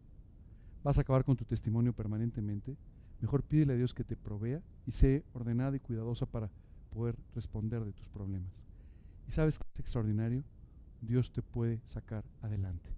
[0.83, 2.77] vas a acabar con tu testimonio permanentemente.
[3.21, 6.51] Mejor pídele a Dios que te provea y sé ordenada y cuidadosa para
[6.91, 8.63] poder responder de tus problemas.
[9.27, 10.43] ¿Y sabes qué es extraordinario?
[11.01, 12.91] Dios te puede sacar adelante,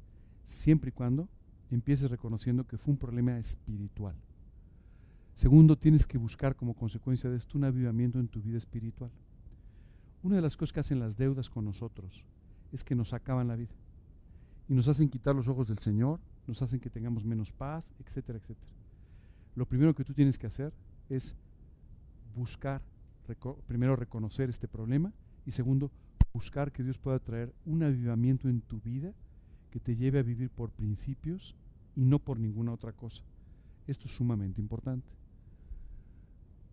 [0.43, 1.29] siempre y cuando
[1.71, 4.15] empieces reconociendo que fue un problema espiritual.
[5.35, 9.11] Segundo, tienes que buscar como consecuencia de esto un avivamiento en tu vida espiritual.
[10.23, 12.25] Una de las cosas que hacen las deudas con nosotros
[12.73, 13.75] es que nos acaban la vida
[14.69, 18.39] y nos hacen quitar los ojos del Señor, nos hacen que tengamos menos paz, etcétera,
[18.39, 18.73] etcétera.
[19.55, 20.73] Lo primero que tú tienes que hacer
[21.09, 21.35] es
[22.35, 22.83] buscar,
[23.67, 25.13] primero reconocer este problema
[25.47, 25.91] y segundo,
[26.33, 29.13] buscar que Dios pueda traer un avivamiento en tu vida
[29.71, 31.55] que te lleve a vivir por principios
[31.97, 33.23] y no por ninguna otra cosa.
[33.87, 35.07] Esto es sumamente importante.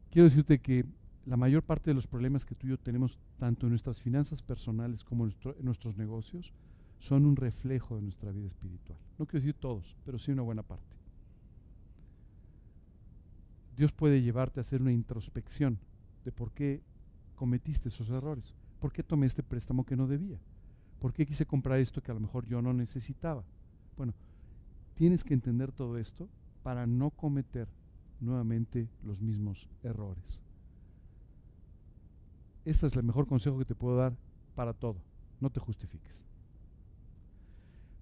[0.10, 0.86] Quiero decirte que
[1.26, 4.42] la mayor parte de los problemas que tú y yo tenemos, tanto en nuestras finanzas
[4.42, 6.52] personales como en, nuestros negocios,
[7.02, 8.98] son un reflejo de nuestra vida espiritual.
[9.18, 10.96] No quiero decir todos, pero sí una buena parte.
[13.76, 15.80] Dios puede llevarte a hacer una introspección
[16.24, 16.84] de por qué
[17.36, 18.54] cometiste esos errores.
[18.80, 20.38] ¿Por qué tomé este préstamo que no debía?
[21.00, 23.44] ¿Por qué quise comprar esto que a lo mejor yo no necesitaba?
[23.98, 24.14] Bueno,
[24.94, 26.30] tienes que entender todo esto
[26.62, 27.68] para no cometer
[28.20, 30.44] nuevamente los mismos errores.
[32.64, 34.16] Este es el mejor consejo que te puedo dar
[34.54, 35.02] para todo.
[35.40, 36.24] No te justifiques.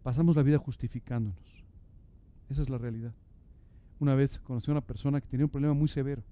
[0.04, 1.64] Pasamos la vida justificándonos.
[2.50, 3.14] Esa es la realidad.
[4.00, 6.24] Una vez conocí a una persona que tenía un problema muy severo.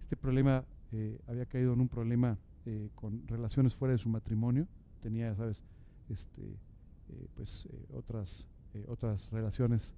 [0.00, 4.68] Este problema eh, había caído en un problema eh, con relaciones fuera de su matrimonio,
[5.00, 5.64] tenía, sabes,
[6.10, 8.46] este, eh, pues otras,
[8.88, 9.94] otras relaciones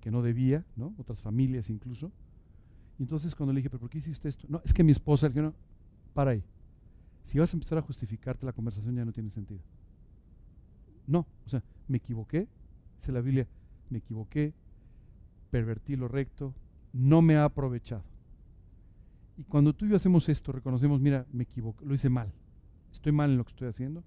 [0.00, 0.94] que no debía, ¿no?
[0.98, 2.12] Otras familias incluso.
[2.98, 4.46] Y entonces cuando le dije, ¿pero por qué hiciste esto?
[4.48, 5.52] No, es que mi esposa, que no,
[6.14, 6.44] para ahí.
[7.24, 9.60] Si vas a empezar a justificarte, la conversación ya no tiene sentido.
[11.06, 12.48] No, o sea, me equivoqué,
[12.96, 13.46] dice la Biblia,
[13.90, 14.54] me equivoqué,
[15.50, 16.54] pervertí lo recto,
[16.92, 18.04] no me ha aprovechado.
[19.36, 22.32] Y cuando tú y yo hacemos esto, reconocemos, mira, me equivoco, lo hice mal,
[22.92, 24.04] estoy mal en lo que estoy haciendo,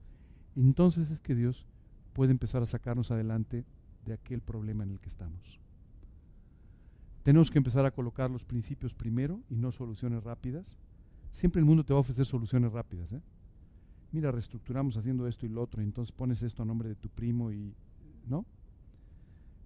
[0.56, 1.65] entonces es que Dios
[2.14, 3.65] puede empezar a sacarnos adelante
[4.06, 5.60] de aquel problema en el que estamos.
[7.24, 10.78] Tenemos que empezar a colocar los principios primero y no soluciones rápidas.
[11.30, 13.11] Siempre el mundo te va a ofrecer soluciones rápidas.
[13.11, 13.22] ¿eh?
[14.11, 17.09] Mira, reestructuramos haciendo esto y lo otro, y entonces pones esto a nombre de tu
[17.09, 17.73] primo y,
[18.27, 18.45] ¿no?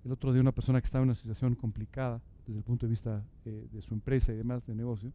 [0.04, 2.90] El otro día una persona que estaba en una situación complicada desde el punto de
[2.90, 5.12] vista eh, de su empresa y demás de negocio,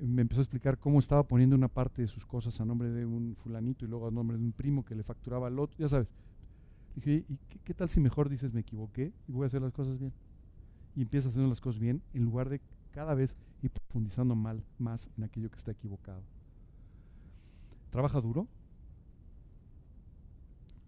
[0.00, 3.06] me empezó a explicar cómo estaba poniendo una parte de sus cosas a nombre de
[3.06, 5.88] un fulanito y luego a nombre de un primo que le facturaba al otro, ya
[5.88, 6.12] sabes.
[6.94, 9.98] dije, ¿y qué, tal si mejor dices me equivoqué y voy a hacer las cosas
[9.98, 10.12] bien?
[10.94, 12.60] Y empieza haciendo las cosas bien en lugar de
[12.92, 16.22] cada vez ir profundizando mal, más en aquello que está equivocado.
[17.92, 18.48] ¿Trabaja duro?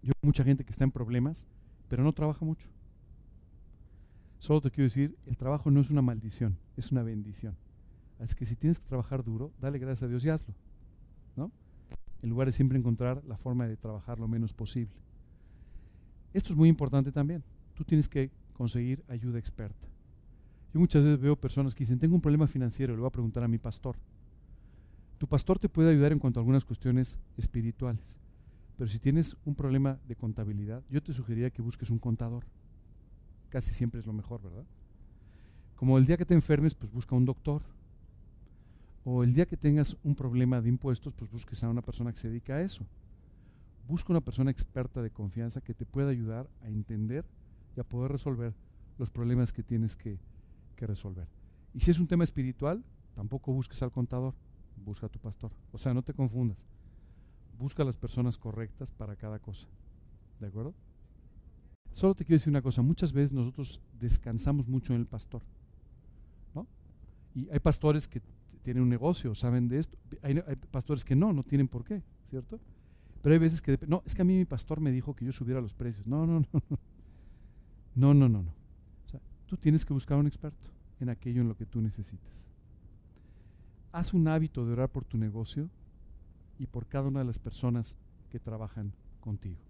[0.01, 1.45] Yo mucha gente que está en problemas,
[1.87, 2.67] pero no trabaja mucho.
[4.39, 7.55] Solo te quiero decir, el trabajo no es una maldición, es una bendición.
[8.19, 10.55] Así que si tienes que trabajar duro, dale gracias a Dios y hazlo.
[11.35, 11.51] ¿no?
[12.23, 14.95] En lugar de siempre encontrar la forma de trabajar lo menos posible.
[16.33, 17.43] Esto es muy importante también.
[17.75, 19.87] Tú tienes que conseguir ayuda experta.
[20.73, 23.43] Yo muchas veces veo personas que dicen, tengo un problema financiero, le voy a preguntar
[23.43, 23.95] a mi pastor.
[25.17, 28.17] Tu pastor te puede ayudar en cuanto a algunas cuestiones espirituales.
[28.77, 32.43] Pero si tienes un problema de contabilidad, yo te sugeriría que busques un contador.
[33.49, 34.65] Casi siempre es lo mejor, ¿verdad?
[35.75, 37.61] Como el día que te enfermes, pues busca un doctor
[39.05, 42.17] o el día que tengas un problema de impuestos, pues busques a una persona que
[42.17, 42.85] se dedica a eso.
[43.87, 47.23] Busca una persona experta de confianza que te pueda ayudar a entender
[47.77, 48.53] y a poder resolver
[48.97, 50.17] los problemas que tienes que,
[50.75, 51.27] que resolver.
[51.73, 52.83] Y si es un tema espiritual,
[53.13, 54.33] tampoco busques al contador,
[54.83, 55.51] busca a tu pastor.
[55.71, 56.65] O sea, no te confundas.
[57.57, 59.67] Busca las personas correctas para cada cosa.
[60.39, 60.73] ¿De acuerdo?
[61.91, 65.41] Solo te quiero decir una cosa, muchas veces nosotros descansamos mucho en el pastor.
[66.53, 66.67] ¿no?
[67.33, 68.21] Y hay pastores que
[68.63, 69.97] tienen un negocio, saben de esto.
[70.21, 70.35] Hay,
[70.71, 72.59] pastores que no, no tienen por qué, ¿cierto?
[73.21, 75.31] Pero hay veces que, no, es que a mí mi pastor me dijo que yo
[75.31, 76.05] subiera los precios.
[76.05, 76.79] No, no, no, no.
[77.95, 78.43] No, no, no,
[79.45, 80.67] tú tienes que buscar un experto
[80.99, 82.49] en aquello en lo que tú necesites.
[83.95, 85.69] Haz un hábito de orar por tu negocio
[86.59, 87.95] y por cada una de las personas
[88.29, 88.91] que trabajan
[89.21, 89.61] contigo.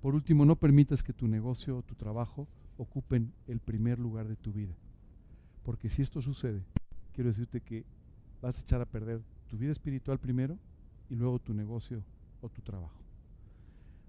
[0.00, 4.36] Por último, no permitas que tu negocio o tu trabajo ocupen el primer lugar de
[4.36, 4.72] tu vida.
[5.62, 6.64] Porque si esto sucede,
[7.12, 7.84] quiero decirte que
[8.40, 10.56] vas a echar a perder tu vida espiritual primero
[11.10, 12.02] y luego tu negocio
[12.40, 13.02] o tu trabajo.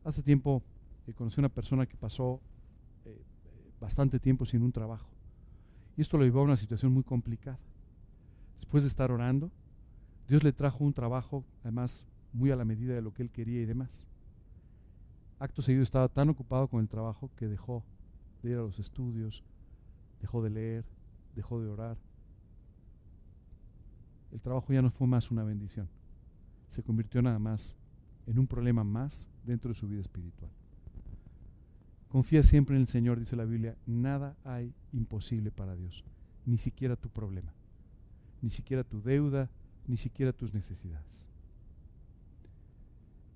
[0.06, 0.64] Hace tiempo
[1.06, 2.40] eh, conocí a una persona que pasó
[3.03, 3.22] eh,
[3.81, 5.10] bastante tiempo sin un trabajo.
[5.98, 7.60] Y esto lo llevó a una situación muy complicada.
[8.59, 9.51] Después de estar orando,
[10.27, 13.61] Dios le trajo un trabajo, además, muy a la medida de lo que él quería
[13.61, 14.05] y demás.
[15.39, 17.84] Acto seguido estaba tan ocupado con el trabajo que dejó
[18.41, 19.43] de ir a los estudios,
[20.21, 20.85] dejó de leer,
[21.35, 21.97] dejó de orar.
[24.31, 25.89] El trabajo ya no fue más una bendición,
[26.67, 27.75] se convirtió nada más
[28.25, 30.49] en un problema más dentro de su vida espiritual.
[32.07, 36.03] Confía siempre en el Señor, dice la Biblia, nada hay imposible para Dios,
[36.45, 37.53] ni siquiera tu problema,
[38.44, 39.49] ni siquiera tu deuda,
[39.88, 41.28] ni siquiera tus necesidades.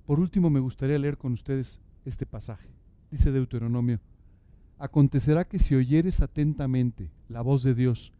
[0.05, 2.69] Por último, me gustaría leer con ustedes este pasaje.
[3.09, 4.01] Dice Deuteronomio,
[4.77, 8.11] acontecerá que si oyeres atentamente la voz de Dios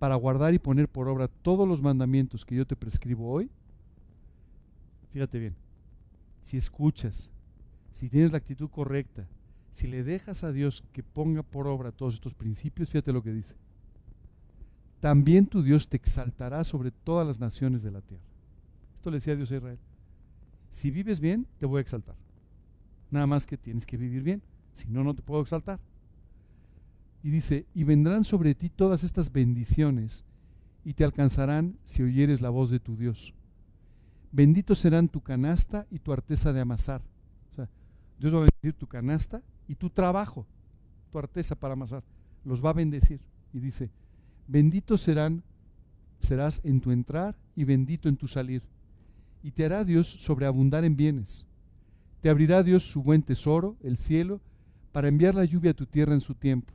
[0.00, 3.48] para guardar y poner por obra todos los mandamientos que yo te prescribo hoy,
[5.12, 5.54] fíjate bien,
[6.42, 7.30] si escuchas,
[7.92, 9.28] si tienes la actitud correcta,
[9.70, 13.32] si le dejas a Dios que ponga por obra todos estos principios, fíjate lo que
[13.32, 13.54] dice.
[15.00, 18.24] También tu Dios te exaltará sobre todas las naciones de la tierra.
[18.94, 19.78] Esto le decía Dios a Israel.
[20.70, 22.16] Si vives bien, te voy a exaltar.
[23.10, 24.42] Nada más que tienes que vivir bien,
[24.74, 25.78] si no, no te puedo exaltar.
[27.22, 30.24] Y dice, y vendrán sobre ti todas estas bendiciones
[30.84, 33.34] y te alcanzarán si oyeres la voz de tu Dios.
[34.32, 37.02] Benditos serán tu canasta y tu arteza de amasar.
[37.52, 37.68] O sea,
[38.18, 40.46] Dios va a bendecir tu canasta y tu trabajo,
[41.10, 42.02] tu arteza para amasar.
[42.44, 43.20] Los va a bendecir.
[43.52, 43.90] Y dice,
[44.46, 45.42] benditos serán,
[46.20, 48.62] serás en tu entrar y bendito en tu salir.
[49.42, 51.46] Y te hará Dios sobreabundar en bienes.
[52.20, 54.40] Te abrirá Dios su buen tesoro, el cielo,
[54.92, 56.72] para enviar la lluvia a tu tierra en su tiempo.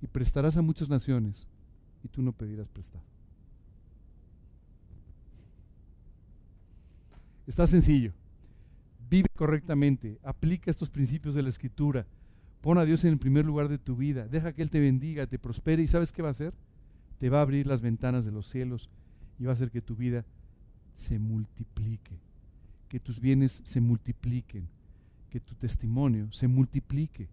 [0.00, 1.48] Y prestarás a muchas naciones,
[2.02, 3.02] y tú no pedirás prestado.
[7.46, 8.12] Está sencillo.
[9.08, 12.06] Vive correctamente, aplica estos principios de la escritura,
[12.60, 15.26] pon a Dios en el primer lugar de tu vida, deja que Él te bendiga,
[15.26, 16.54] te prospere y ¿sabes qué va a hacer?
[17.24, 18.90] Te va a abrir las ventanas de los cielos
[19.38, 20.26] y va a hacer que tu vida
[20.94, 22.18] se multiplique,
[22.86, 24.68] que tus bienes se multipliquen,
[25.30, 27.30] que tu testimonio se multiplique,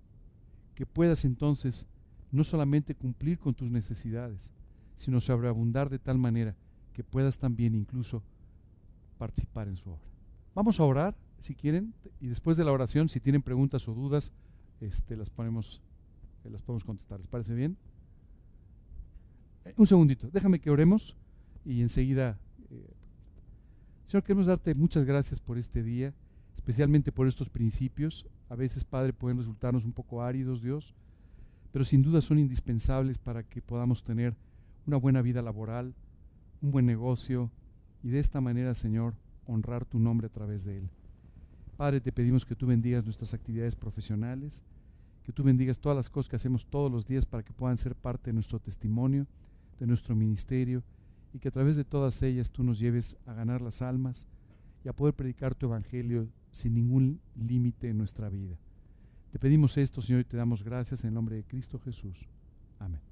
[0.76, 1.88] que puedas entonces
[2.32, 4.54] no solamente cumplir con tus necesidades,
[4.96, 6.56] sino sobreabundar de tal manera
[6.94, 8.24] que puedas también incluso
[9.18, 10.08] participar en su obra.
[10.56, 14.32] Vamos a orar, si quieren, y después de la oración, si tienen preguntas o dudas,
[14.80, 15.82] este, las ponemos,
[16.46, 17.20] eh, las podemos contestar.
[17.20, 17.76] ¿Les parece bien?
[19.66, 21.16] Eh, un segundito, déjame que oremos
[21.66, 22.38] y enseguida.
[22.70, 22.94] Eh,
[24.06, 26.14] Señor, queremos darte muchas gracias por este día,
[26.54, 28.26] especialmente por estos principios.
[28.50, 30.94] A veces, Padre, pueden resultarnos un poco áridos, Dios,
[31.72, 34.36] pero sin duda son indispensables para que podamos tener
[34.86, 35.94] una buena vida laboral,
[36.62, 37.52] un buen negocio,
[38.04, 39.14] y de esta manera, Señor,
[39.46, 40.90] honrar tu nombre a través de él.
[41.78, 44.64] Padre, te pedimos que tú bendigas nuestras actividades profesionales,
[45.24, 47.96] que tú bendigas todas las cosas que hacemos todos los días para que puedan ser
[47.96, 49.28] parte de nuestro testimonio,
[49.82, 50.84] de nuestro ministerio,
[51.34, 54.28] y que a través de todas ellas tú nos lleves a ganar las almas
[54.86, 58.58] y a poder predicar tu evangelio sin ningún límite en nuestra vida.
[59.32, 62.28] Te pedimos esto, Señor, y te damos gracias en el nombre de Cristo Jesús.
[62.78, 63.11] Amén.